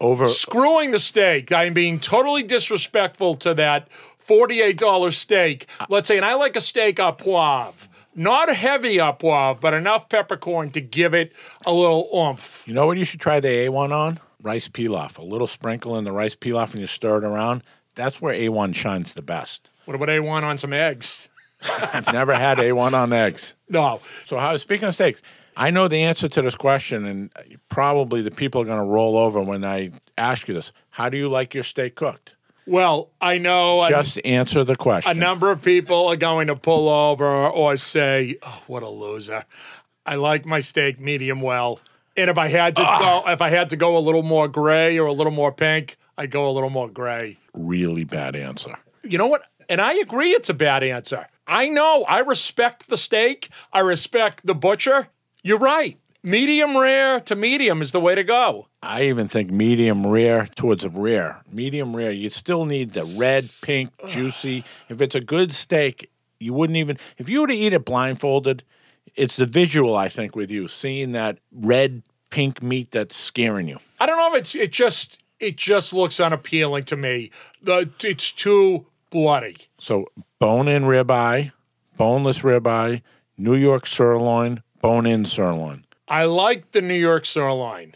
Over 0.00 0.26
screwing 0.26 0.92
the 0.92 1.00
steak. 1.00 1.50
I 1.50 1.64
am 1.64 1.74
being 1.74 1.98
totally 1.98 2.44
disrespectful 2.44 3.34
to 3.36 3.52
that 3.54 3.88
forty-eight 4.18 4.78
dollar 4.78 5.10
steak. 5.10 5.66
Let's 5.88 6.06
say, 6.06 6.16
and 6.16 6.24
I 6.24 6.34
like 6.34 6.54
a 6.54 6.60
steak 6.60 7.00
au 7.00 7.12
poivre. 7.12 7.74
Not 8.18 8.48
a 8.48 8.54
heavy 8.54 8.98
au 8.98 9.12
poivre, 9.12 9.60
but 9.60 9.74
enough 9.74 10.08
peppercorn 10.08 10.70
to 10.70 10.80
give 10.80 11.12
it 11.12 11.34
a 11.66 11.72
little 11.72 12.08
oomph. 12.14 12.64
You 12.66 12.72
know 12.72 12.86
what 12.86 12.96
you 12.96 13.04
should 13.04 13.20
try 13.20 13.40
the 13.40 13.48
A1 13.48 13.92
on? 13.92 14.18
Rice 14.42 14.68
pilaf. 14.68 15.18
A 15.18 15.22
little 15.22 15.46
sprinkle 15.46 15.98
in 15.98 16.04
the 16.04 16.12
rice 16.12 16.34
pilaf 16.34 16.72
and 16.72 16.80
you 16.80 16.86
stir 16.86 17.18
it 17.18 17.24
around. 17.24 17.62
That's 17.94 18.20
where 18.20 18.34
A1 18.34 18.74
shines 18.74 19.12
the 19.12 19.20
best. 19.20 19.70
What 19.84 19.94
about 19.94 20.08
A1 20.08 20.42
on 20.42 20.56
some 20.56 20.72
eggs? 20.72 21.28
I've 21.92 22.10
never 22.10 22.34
had 22.34 22.56
A1 22.56 22.94
on 22.94 23.12
eggs. 23.12 23.54
No. 23.68 24.00
So, 24.24 24.38
how, 24.38 24.56
speaking 24.56 24.88
of 24.88 24.94
steaks, 24.94 25.20
I 25.56 25.70
know 25.70 25.88
the 25.88 26.02
answer 26.02 26.28
to 26.28 26.42
this 26.42 26.54
question, 26.54 27.04
and 27.06 27.30
probably 27.68 28.22
the 28.22 28.30
people 28.30 28.60
are 28.60 28.66
going 28.66 28.80
to 28.80 28.84
roll 28.84 29.16
over 29.16 29.42
when 29.42 29.64
I 29.64 29.90
ask 30.16 30.48
you 30.48 30.54
this. 30.54 30.72
How 30.90 31.08
do 31.08 31.16
you 31.16 31.28
like 31.28 31.54
your 31.54 31.62
steak 31.62 31.96
cooked? 31.96 32.35
Well, 32.66 33.10
I 33.20 33.38
know 33.38 33.82
a, 33.84 33.88
Just 33.88 34.18
answer 34.24 34.64
the 34.64 34.76
question. 34.76 35.10
a 35.10 35.14
number 35.14 35.50
of 35.50 35.62
people 35.62 36.06
are 36.08 36.16
going 36.16 36.48
to 36.48 36.56
pull 36.56 36.88
over 36.88 37.24
or 37.46 37.76
say, 37.76 38.36
oh, 38.42 38.62
"What 38.66 38.82
a 38.82 38.88
loser." 38.88 39.44
I 40.04 40.16
like 40.16 40.44
my 40.46 40.60
steak 40.60 41.00
medium 41.00 41.40
well, 41.40 41.80
and 42.16 42.28
if 42.30 42.38
I 42.38 42.48
had 42.48 42.76
to 42.76 42.82
go, 42.82 43.22
if 43.26 43.40
I 43.40 43.50
had 43.50 43.70
to 43.70 43.76
go 43.76 43.96
a 43.96 44.00
little 44.00 44.22
more 44.22 44.48
gray 44.48 44.98
or 44.98 45.06
a 45.06 45.12
little 45.12 45.32
more 45.32 45.52
pink, 45.52 45.96
I'd 46.18 46.30
go 46.30 46.48
a 46.48 46.52
little 46.52 46.70
more 46.70 46.88
gray. 46.88 47.38
really 47.54 48.04
bad 48.04 48.34
answer. 48.36 48.76
You 49.02 49.18
know 49.18 49.26
what? 49.28 49.42
And 49.68 49.80
I 49.80 49.94
agree, 49.94 50.30
it's 50.30 50.48
a 50.48 50.54
bad 50.54 50.82
answer. 50.84 51.26
I 51.46 51.68
know. 51.68 52.04
I 52.08 52.20
respect 52.20 52.88
the 52.88 52.96
steak. 52.96 53.48
I 53.72 53.80
respect 53.80 54.44
the 54.46 54.54
butcher. 54.54 55.08
You're 55.42 55.58
right. 55.58 55.96
Medium 56.26 56.76
rare 56.76 57.20
to 57.20 57.36
medium 57.36 57.80
is 57.80 57.92
the 57.92 58.00
way 58.00 58.16
to 58.16 58.24
go. 58.24 58.66
I 58.82 59.04
even 59.04 59.28
think 59.28 59.52
medium 59.52 60.04
rare 60.04 60.48
towards 60.56 60.84
rare. 60.84 61.44
Medium 61.48 61.94
rare, 61.94 62.10
you 62.10 62.30
still 62.30 62.64
need 62.64 62.94
the 62.94 63.04
red, 63.04 63.48
pink, 63.62 63.92
juicy. 64.08 64.64
If 64.88 65.00
it's 65.00 65.14
a 65.14 65.20
good 65.20 65.54
steak, 65.54 66.10
you 66.40 66.52
wouldn't 66.52 66.78
even, 66.78 66.98
if 67.16 67.28
you 67.28 67.42
were 67.42 67.46
to 67.46 67.54
eat 67.54 67.72
it 67.72 67.84
blindfolded, 67.84 68.64
it's 69.14 69.36
the 69.36 69.46
visual, 69.46 69.94
I 69.94 70.08
think, 70.08 70.34
with 70.34 70.50
you, 70.50 70.66
seeing 70.66 71.12
that 71.12 71.38
red, 71.52 72.02
pink 72.30 72.60
meat 72.60 72.90
that's 72.90 73.16
scaring 73.16 73.68
you. 73.68 73.78
I 74.00 74.06
don't 74.06 74.16
know 74.16 74.34
if 74.34 74.40
it's 74.40 74.56
it 74.56 74.72
just 74.72 75.22
it 75.38 75.56
just 75.56 75.92
looks 75.92 76.18
unappealing 76.18 76.86
to 76.86 76.96
me. 76.96 77.30
The 77.62 77.88
it's 78.02 78.32
too 78.32 78.86
bloody. 79.10 79.58
So 79.78 80.06
bone 80.40 80.66
in 80.66 80.82
ribeye, 80.86 81.52
boneless 81.96 82.40
ribeye, 82.40 83.02
New 83.38 83.54
York 83.54 83.86
sirloin, 83.86 84.64
bone 84.82 85.06
in 85.06 85.24
sirloin. 85.24 85.85
I 86.08 86.24
like 86.24 86.72
the 86.72 86.82
New 86.82 86.94
York 86.94 87.24
sirloin, 87.24 87.94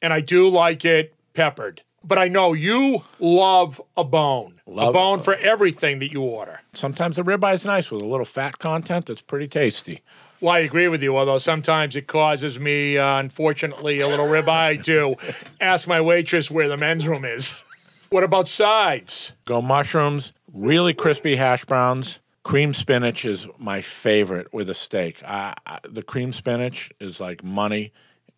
and 0.00 0.12
I 0.12 0.20
do 0.20 0.48
like 0.48 0.84
it 0.84 1.14
peppered. 1.34 1.82
But 2.02 2.16
I 2.16 2.28
know 2.28 2.54
you 2.54 3.04
love 3.18 3.80
a 3.96 4.04
bone, 4.04 4.60
a 4.66 4.70
Love- 4.70 4.94
bone 4.94 5.20
for 5.20 5.34
everything 5.36 5.98
that 5.98 6.10
you 6.12 6.22
order. 6.22 6.60
Sometimes 6.72 7.16
the 7.16 7.22
ribeye 7.22 7.56
is 7.56 7.64
nice 7.66 7.90
with 7.90 8.02
a 8.02 8.08
little 8.08 8.24
fat 8.24 8.58
content 8.58 9.04
that's 9.06 9.20
pretty 9.20 9.46
tasty. 9.48 10.00
Well, 10.40 10.54
I 10.54 10.60
agree 10.60 10.88
with 10.88 11.02
you, 11.02 11.18
although 11.18 11.36
sometimes 11.36 11.94
it 11.96 12.06
causes 12.06 12.58
me, 12.58 12.96
uh, 12.96 13.18
unfortunately, 13.18 14.00
a 14.00 14.08
little 14.08 14.24
ribeye 14.26 14.82
to 14.84 15.16
ask 15.60 15.86
my 15.86 16.00
waitress 16.00 16.50
where 16.50 16.68
the 16.68 16.78
men's 16.78 17.06
room 17.06 17.24
is. 17.24 17.62
What 18.10 18.24
about 18.24 18.48
sides? 18.48 19.34
Go 19.44 19.62
mushrooms, 19.62 20.32
really 20.52 20.92
crispy 20.92 21.36
hash 21.36 21.64
browns. 21.64 22.18
Cream 22.42 22.72
spinach 22.72 23.24
is 23.24 23.46
my 23.58 23.80
favorite 23.82 24.52
with 24.52 24.70
a 24.70 24.74
steak. 24.74 25.22
I, 25.24 25.54
I, 25.66 25.78
the 25.88 26.02
cream 26.02 26.32
spinach 26.32 26.90
is 26.98 27.20
like 27.20 27.44
money. 27.44 27.92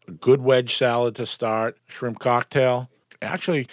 A 0.08 0.10
good 0.12 0.42
wedge 0.42 0.74
salad 0.76 1.14
to 1.16 1.26
start, 1.26 1.78
shrimp 1.86 2.18
cocktail. 2.18 2.90
Actually, 3.20 3.60
a 3.60 3.66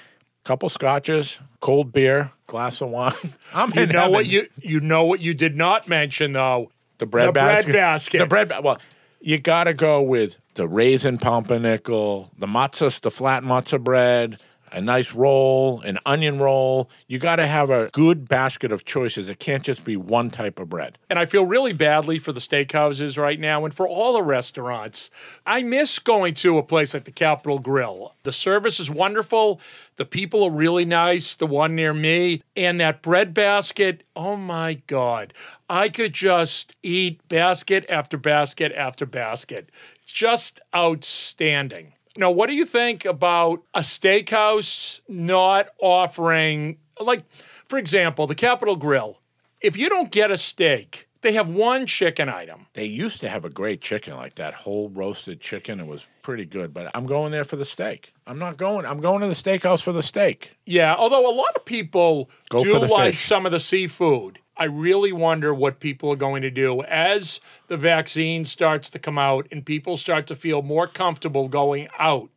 couple 0.44 0.70
scotches, 0.70 1.39
cold 1.60 1.92
beer, 1.92 2.32
glass 2.46 2.80
of 2.82 2.89
wine. 2.89 3.13
I'm 3.56 3.72
You 3.74 3.82
in 3.84 3.89
know 3.89 4.12
what 4.12 4.28
you 4.28 4.46
you 4.62 4.80
know 4.80 5.04
what 5.06 5.20
you 5.20 5.34
did 5.34 5.56
not 5.58 5.88
mention 5.88 6.34
though. 6.34 6.72
the 7.00 7.08
bread 7.08 7.30
the 7.30 7.34
bread 7.34 7.56
basket. 7.56 7.74
basket. 7.74 8.18
The 8.20 8.26
bread. 8.28 8.50
ba- 8.50 8.62
Well, 8.63 8.78
you 9.22 9.39
got 9.39 9.63
to 9.63 9.74
go 9.74 10.02
with 10.04 10.38
the 10.54 10.68
raisin 10.68 11.18
pumpernickel, 11.18 12.32
the 12.38 12.46
matzah, 12.48 13.00
the 13.02 13.10
flat 13.12 13.42
matzah 13.44 13.84
bread, 13.84 14.39
a 14.71 14.82
nice 14.82 15.13
roll, 15.13 15.82
an 15.82 15.99
onion 16.05 16.39
roll. 16.39 16.89
You 17.08 17.19
got 17.19 17.38
to 17.38 17.47
have 17.47 17.69
a 17.69 17.89
good 17.91 18.27
basket 18.27 18.71
of 18.71 18.86
choices. 18.86 19.29
It 19.29 19.39
can't 19.39 19.63
just 19.63 19.84
be 19.84 19.97
one 19.97 20.29
type 20.29 20.60
of 20.60 20.69
bread. 20.69 20.97
And 21.10 21.17
I 21.19 21.25
feel 21.25 21.45
really 21.45 21.73
badly 21.73 22.19
for 22.19 22.32
the 22.32 22.39
steakhouses 22.39 23.17
right 23.17 23.39
now 23.39 23.65
and 23.65 23.73
for 23.73 23.88
all 23.88 24.13
the 24.13 24.23
restaurants. 24.23 25.10
I 25.45 25.63
miss 25.63 25.99
going 25.99 26.34
to 26.36 26.58
a 26.58 26.63
place 26.63 26.93
like 26.93 27.05
the 27.05 27.12
Capital 27.12 27.60
Grille. 27.60 28.15
The 28.23 28.32
service 28.32 28.79
is 28.79 28.89
wonderful. 28.89 29.60
The 29.95 30.05
people 30.05 30.43
are 30.43 30.51
really 30.51 30.86
nice, 30.86 31.36
the 31.36 31.47
one 31.47 31.75
near 31.75 31.93
me. 31.93 32.41
And 32.55 32.79
that 32.79 33.01
bread 33.01 33.34
basket, 33.34 34.03
oh 34.15 34.36
my 34.36 34.82
God. 34.88 35.34
I 35.69 35.89
could 35.89 36.13
just 36.13 36.75
eat 36.84 37.27
basket 37.27 37.86
after 37.89 38.17
basket 38.17 38.71
after 38.73 39.05
basket. 39.05 39.69
Just 40.05 40.60
outstanding. 40.75 41.93
Now, 42.19 42.32
what 42.32 42.49
do 42.49 42.55
you 42.55 42.65
think 42.65 43.05
about 43.05 43.63
a 43.73 43.79
steakhouse 43.79 44.99
not 45.08 45.69
offering, 45.82 46.77
like, 46.99 47.23
for 47.69 47.77
example, 47.77 48.27
the 48.27 48.36
Capital 48.36 48.75
Grille? 48.75 49.21
If 49.62 49.77
you 49.77 49.88
don't 49.88 50.12
get 50.12 50.29
a 50.29 50.36
steak, 50.38 51.08
they 51.21 51.32
have 51.32 51.47
one 51.47 51.86
chicken 51.86 52.27
item. 52.27 52.65
They 52.73 52.84
used 52.84 53.21
to 53.21 53.29
have 53.29 53.45
a 53.45 53.49
great 53.49 53.79
chicken 53.79 54.15
like 54.15 54.36
that 54.36 54.53
whole 54.53 54.89
roasted 54.89 55.39
chicken. 55.39 55.79
It 55.79 55.88
was 55.88 56.08
pretty 56.21 56.43
good, 56.43 56.73
but 56.73 56.91
I'm 56.93 57.05
going 57.05 57.32
there 57.32 57.45
for 57.45 57.55
the 57.55 57.63
steak. 57.63 58.13
I'm 58.27 58.38
not 58.38 58.58
going. 58.58 58.86
I'm 58.86 58.99
going 58.99 59.21
to 59.21 59.27
the 59.27 59.34
steakhouse 59.34 59.82
for 59.82 59.93
the 59.93 60.03
steak. 60.03 60.58
Yeah, 60.65 60.95
although 60.95 61.29
a 61.29 61.32
lot 61.34 61.55
of 61.55 61.63
people 61.63 62.29
Go 62.49 62.62
do 62.62 62.79
like 62.79 63.13
fish. 63.13 63.23
some 63.23 63.45
of 63.45 63.53
the 63.53 63.62
seafood. 63.62 64.39
I 64.60 64.65
really 64.65 65.13
wonder 65.13 65.54
what 65.54 65.80
people 65.80 66.12
are 66.12 66.17
going 66.17 66.41
to 66.41 66.52
do 66.52 66.84
as 66.84 67.39
the 67.69 67.78
vaccine 67.78 68.43
starts 68.43 68.89
to 68.89 69.00
come 69.00 69.17
out 69.17 69.48
and 69.54 69.65
people 69.65 69.95
start 69.95 70.28
to 70.28 70.36
feel 70.36 70.62
more 70.62 70.86
comfortable 70.86 71.48
going 71.48 71.88
out. 71.98 72.30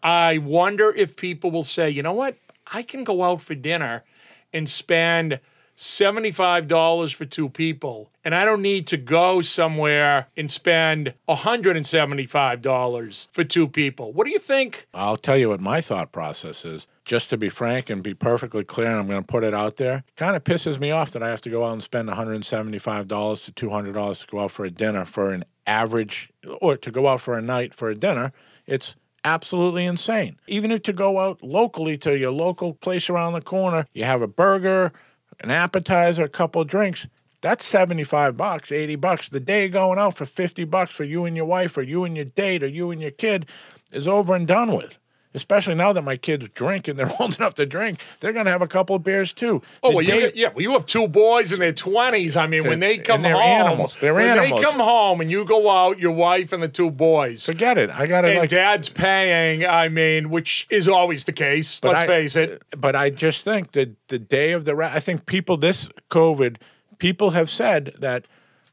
I 0.00 0.38
wonder 0.38 0.92
if 0.92 1.16
people 1.16 1.50
will 1.50 1.64
say, 1.64 1.90
you 1.90 2.04
know 2.04 2.12
what? 2.12 2.36
I 2.72 2.82
can 2.84 3.02
go 3.02 3.24
out 3.24 3.42
for 3.42 3.56
dinner 3.56 4.04
and 4.52 4.68
spend 4.68 5.40
$75 5.76 7.14
for 7.14 7.24
two 7.24 7.48
people, 7.48 8.10
and 8.24 8.34
I 8.34 8.44
don't 8.44 8.62
need 8.62 8.86
to 8.88 8.96
go 8.96 9.42
somewhere 9.42 10.28
and 10.36 10.50
spend 10.50 11.14
$175 11.28 13.28
for 13.32 13.44
two 13.44 13.68
people. 13.68 14.12
What 14.12 14.26
do 14.26 14.32
you 14.32 14.38
think? 14.38 14.86
I'll 14.94 15.16
tell 15.16 15.36
you 15.36 15.50
what 15.50 15.60
my 15.60 15.80
thought 15.80 16.12
process 16.12 16.64
is. 16.64 16.86
Just 17.04 17.30
to 17.30 17.36
be 17.36 17.48
frank 17.48 17.88
and 17.88 18.02
be 18.02 18.14
perfectly 18.14 18.64
clear, 18.64 18.88
and 18.88 18.98
I'm 18.98 19.06
going 19.06 19.22
to 19.22 19.26
put 19.26 19.44
it 19.44 19.54
out 19.54 19.76
there, 19.76 20.02
kind 20.16 20.34
of 20.34 20.42
pisses 20.42 20.80
me 20.80 20.90
off 20.90 21.12
that 21.12 21.22
I 21.22 21.28
have 21.28 21.42
to 21.42 21.50
go 21.50 21.64
out 21.64 21.74
and 21.74 21.82
spend 21.82 22.08
$175 22.08 23.54
to 23.54 23.68
$200 23.68 24.20
to 24.20 24.26
go 24.26 24.40
out 24.40 24.50
for 24.50 24.64
a 24.64 24.70
dinner 24.70 25.04
for 25.04 25.32
an 25.32 25.44
average, 25.66 26.30
or 26.60 26.76
to 26.76 26.90
go 26.90 27.06
out 27.06 27.20
for 27.20 27.38
a 27.38 27.42
night 27.42 27.74
for 27.74 27.90
a 27.90 27.94
dinner. 27.94 28.32
It's 28.66 28.96
absolutely 29.24 29.84
insane. 29.84 30.38
Even 30.46 30.70
if 30.70 30.82
to 30.84 30.92
go 30.92 31.20
out 31.20 31.42
locally 31.42 31.98
to 31.98 32.16
your 32.16 32.30
local 32.30 32.74
place 32.74 33.10
around 33.10 33.34
the 33.34 33.40
corner, 33.40 33.86
you 33.92 34.04
have 34.04 34.22
a 34.22 34.28
burger, 34.28 34.92
an 35.40 35.50
appetizer, 35.50 36.24
a 36.24 36.28
couple 36.28 36.64
drinks. 36.64 37.06
That's 37.40 37.64
75 37.64 38.36
bucks, 38.36 38.72
80 38.72 38.96
bucks. 38.96 39.28
The 39.28 39.40
day 39.40 39.68
going 39.68 39.98
out 39.98 40.16
for 40.16 40.26
50 40.26 40.64
bucks 40.64 40.90
for 40.90 41.04
you 41.04 41.24
and 41.24 41.36
your 41.36 41.46
wife 41.46 41.76
or 41.76 41.82
you 41.82 42.04
and 42.04 42.16
your 42.16 42.24
date 42.24 42.62
or 42.62 42.68
you 42.68 42.90
and 42.90 43.00
your 43.00 43.10
kid 43.10 43.46
is 43.92 44.08
over 44.08 44.34
and 44.34 44.46
done 44.46 44.72
with. 44.72 44.98
Especially 45.34 45.74
now 45.74 45.92
that 45.92 46.02
my 46.02 46.16
kids 46.16 46.48
drink 46.54 46.88
and 46.88 46.98
they're 46.98 47.10
old 47.20 47.36
enough 47.36 47.54
to 47.54 47.66
drink, 47.66 48.00
they're 48.20 48.32
going 48.32 48.46
to 48.46 48.50
have 48.50 48.62
a 48.62 48.66
couple 48.68 48.96
of 48.96 49.04
beers 49.04 49.32
too. 49.34 49.60
Oh, 49.82 49.90
The 49.90 49.96
well, 49.96 50.06
day- 50.06 50.20
you, 50.26 50.32
yeah, 50.34 50.48
well, 50.48 50.62
you 50.62 50.72
have 50.72 50.86
two 50.86 51.08
boys 51.08 51.52
in 51.52 51.60
their 51.60 51.72
20s. 51.74 52.36
I 52.36 52.46
mean, 52.46 52.64
when 52.64 52.80
they 52.80 52.96
come 52.98 53.20
they're 53.22 53.34
home, 53.34 53.42
animals. 53.42 53.96
They're 54.00 54.14
when 54.14 54.26
animals. 54.38 54.60
they 54.60 54.66
come 54.66 54.80
home 54.80 55.20
and 55.20 55.30
you 55.30 55.44
go 55.44 55.68
out, 55.68 55.98
your 55.98 56.12
wife 56.12 56.52
and 56.52 56.62
the 56.62 56.68
two 56.68 56.90
boys, 56.90 57.42
forget 57.44 57.76
it. 57.76 57.90
I 57.90 58.06
got 58.06 58.22
to 58.22 58.28
and 58.28 58.38
like 58.38 58.50
dad's 58.50 58.88
paying, 58.88 59.64
I 59.66 59.88
mean, 59.88 60.30
which 60.30 60.66
is 60.70 60.88
always 60.88 61.24
the 61.26 61.32
case, 61.32 61.82
let's 61.84 62.00
I- 62.00 62.06
face 62.06 62.36
it. 62.36 62.62
But 62.76 62.96
I 62.96 63.10
just 63.10 63.44
think 63.44 63.72
that 63.72 63.94
the 64.08 64.18
day 64.18 64.52
of 64.52 64.64
the 64.64 64.74
I 64.76 65.00
think 65.00 65.26
people 65.26 65.56
this 65.58 65.88
COVID 66.10 66.56
people 66.98 67.30
have 67.32 67.50
said 67.50 67.92
that 67.98 68.26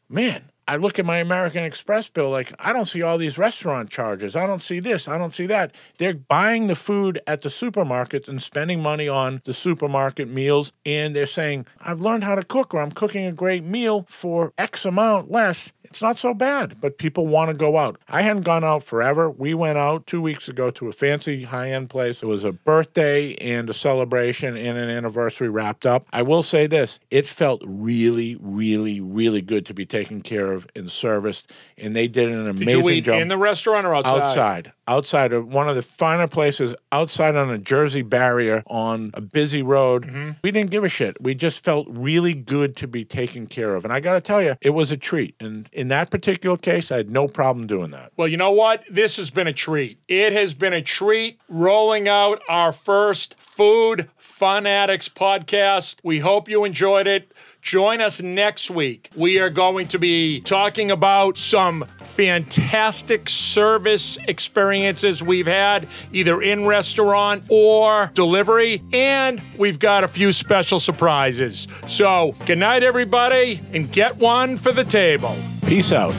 man 0.07 0.43
I 0.67 0.77
look 0.77 0.97
at 0.97 1.05
my 1.05 1.17
American 1.17 1.63
Express 1.63 2.07
bill, 2.09 2.29
like, 2.29 2.53
I 2.57 2.71
don't 2.71 2.87
see 2.87 3.01
all 3.01 3.17
these 3.17 3.37
restaurant 3.37 3.89
charges. 3.89 4.35
I 4.35 4.47
don't 4.47 4.61
see 4.61 4.79
this. 4.79 5.07
I 5.07 5.17
don't 5.17 5.33
see 5.33 5.45
that. 5.47 5.75
They're 5.97 6.13
buying 6.13 6.67
the 6.67 6.75
food 6.75 7.19
at 7.27 7.41
the 7.41 7.49
supermarket 7.49 8.27
and 8.27 8.41
spending 8.41 8.81
money 8.81 9.07
on 9.07 9.41
the 9.43 9.53
supermarket 9.53 10.29
meals. 10.29 10.71
And 10.85 11.15
they're 11.15 11.25
saying, 11.25 11.65
I've 11.81 12.01
learned 12.01 12.23
how 12.23 12.35
to 12.35 12.43
cook, 12.43 12.73
or 12.73 12.79
I'm 12.79 12.91
cooking 12.91 13.25
a 13.25 13.31
great 13.31 13.63
meal 13.63 14.05
for 14.09 14.53
X 14.57 14.85
amount 14.85 15.29
less. 15.29 15.73
It's 15.83 16.01
not 16.01 16.17
so 16.17 16.33
bad, 16.33 16.79
but 16.79 16.97
people 16.97 17.27
want 17.27 17.49
to 17.49 17.53
go 17.53 17.77
out. 17.77 17.99
I 18.07 18.21
hadn't 18.21 18.43
gone 18.43 18.63
out 18.63 18.83
forever. 18.83 19.29
We 19.29 19.53
went 19.53 19.77
out 19.77 20.07
two 20.07 20.21
weeks 20.21 20.47
ago 20.47 20.71
to 20.71 20.87
a 20.87 20.91
fancy 20.93 21.43
high 21.43 21.71
end 21.71 21.89
place. 21.89 22.23
It 22.23 22.27
was 22.27 22.43
a 22.43 22.53
birthday 22.53 23.35
and 23.35 23.69
a 23.69 23.73
celebration 23.73 24.55
and 24.55 24.77
an 24.77 24.89
anniversary 24.89 25.49
wrapped 25.49 25.85
up. 25.85 26.07
I 26.13 26.21
will 26.21 26.41
say 26.41 26.67
this 26.67 26.99
it 27.11 27.27
felt 27.27 27.61
really, 27.65 28.37
really, 28.39 29.01
really 29.01 29.41
good 29.41 29.65
to 29.65 29.73
be 29.73 29.85
taken 29.85 30.21
care 30.21 30.52
of 30.52 30.52
and 30.75 30.89
serviced. 30.91 31.51
And 31.77 31.95
they 31.95 32.07
did 32.07 32.29
an 32.29 32.47
amazing 32.47 32.67
Did 32.67 32.77
you 32.77 32.89
eat 32.89 33.01
job. 33.01 33.21
in 33.21 33.27
the 33.27 33.37
restaurant 33.37 33.85
or 33.85 33.93
outside? 33.95 34.13
outside, 34.13 34.71
outside 34.87 35.33
of 35.33 35.47
one 35.53 35.69
of 35.69 35.75
the 35.75 35.81
finer 35.81 36.27
places, 36.27 36.75
outside 36.91 37.35
on 37.35 37.49
a 37.49 37.57
Jersey 37.57 38.01
barrier 38.01 38.63
on 38.67 39.11
a 39.13 39.21
busy 39.21 39.61
road. 39.61 40.05
Mm-hmm. 40.05 40.31
We 40.43 40.51
didn't 40.51 40.71
give 40.71 40.83
a 40.83 40.89
shit. 40.89 41.21
We 41.21 41.35
just 41.35 41.63
felt 41.63 41.87
really 41.89 42.33
good 42.33 42.75
to 42.77 42.87
be 42.87 43.05
taken 43.05 43.47
care 43.47 43.75
of. 43.75 43.83
And 43.83 43.93
I 43.93 43.99
got 43.99 44.13
to 44.13 44.21
tell 44.21 44.41
you, 44.41 44.55
it 44.61 44.71
was 44.71 44.91
a 44.91 44.97
treat. 44.97 45.35
And 45.39 45.69
in 45.71 45.87
that 45.89 46.09
particular 46.09 46.57
case, 46.57 46.91
I 46.91 46.97
had 46.97 47.09
no 47.09 47.27
problem 47.27 47.67
doing 47.67 47.91
that. 47.91 48.11
Well, 48.17 48.27
you 48.27 48.37
know 48.37 48.51
what? 48.51 48.83
This 48.89 49.17
has 49.17 49.29
been 49.29 49.47
a 49.47 49.53
treat. 49.53 49.99
It 50.07 50.33
has 50.33 50.53
been 50.53 50.73
a 50.73 50.81
treat 50.81 51.39
rolling 51.47 52.07
out 52.07 52.41
our 52.49 52.73
first 52.73 53.35
Food 53.39 54.09
Fun 54.17 54.65
Addicts 54.65 55.09
podcast. 55.09 55.97
We 56.03 56.19
hope 56.19 56.49
you 56.49 56.63
enjoyed 56.65 57.07
it. 57.07 57.31
Join 57.63 58.01
us 58.01 58.21
next 58.21 58.69
week. 58.69 59.09
We 59.15 59.39
are 59.39 59.49
going 59.49 59.87
to 59.87 59.97
be 59.97 60.41
talking 60.41 60.91
about 60.91 61.37
some 61.37 61.85
fantastic 61.99 63.29
service 63.29 64.17
experiences 64.27 65.23
we've 65.23 65.47
had 65.47 65.87
either 66.11 66.41
in 66.41 66.65
restaurant 66.65 67.45
or 67.47 68.11
delivery, 68.13 68.83
and 68.91 69.41
we've 69.57 69.79
got 69.79 70.03
a 70.03 70.09
few 70.09 70.33
special 70.33 70.81
surprises. 70.81 71.69
So, 71.87 72.35
good 72.45 72.57
night, 72.57 72.83
everybody, 72.83 73.61
and 73.71 73.89
get 73.89 74.17
one 74.17 74.57
for 74.57 74.73
the 74.73 74.83
table. 74.83 75.33
Peace 75.65 75.93
out. 75.93 76.13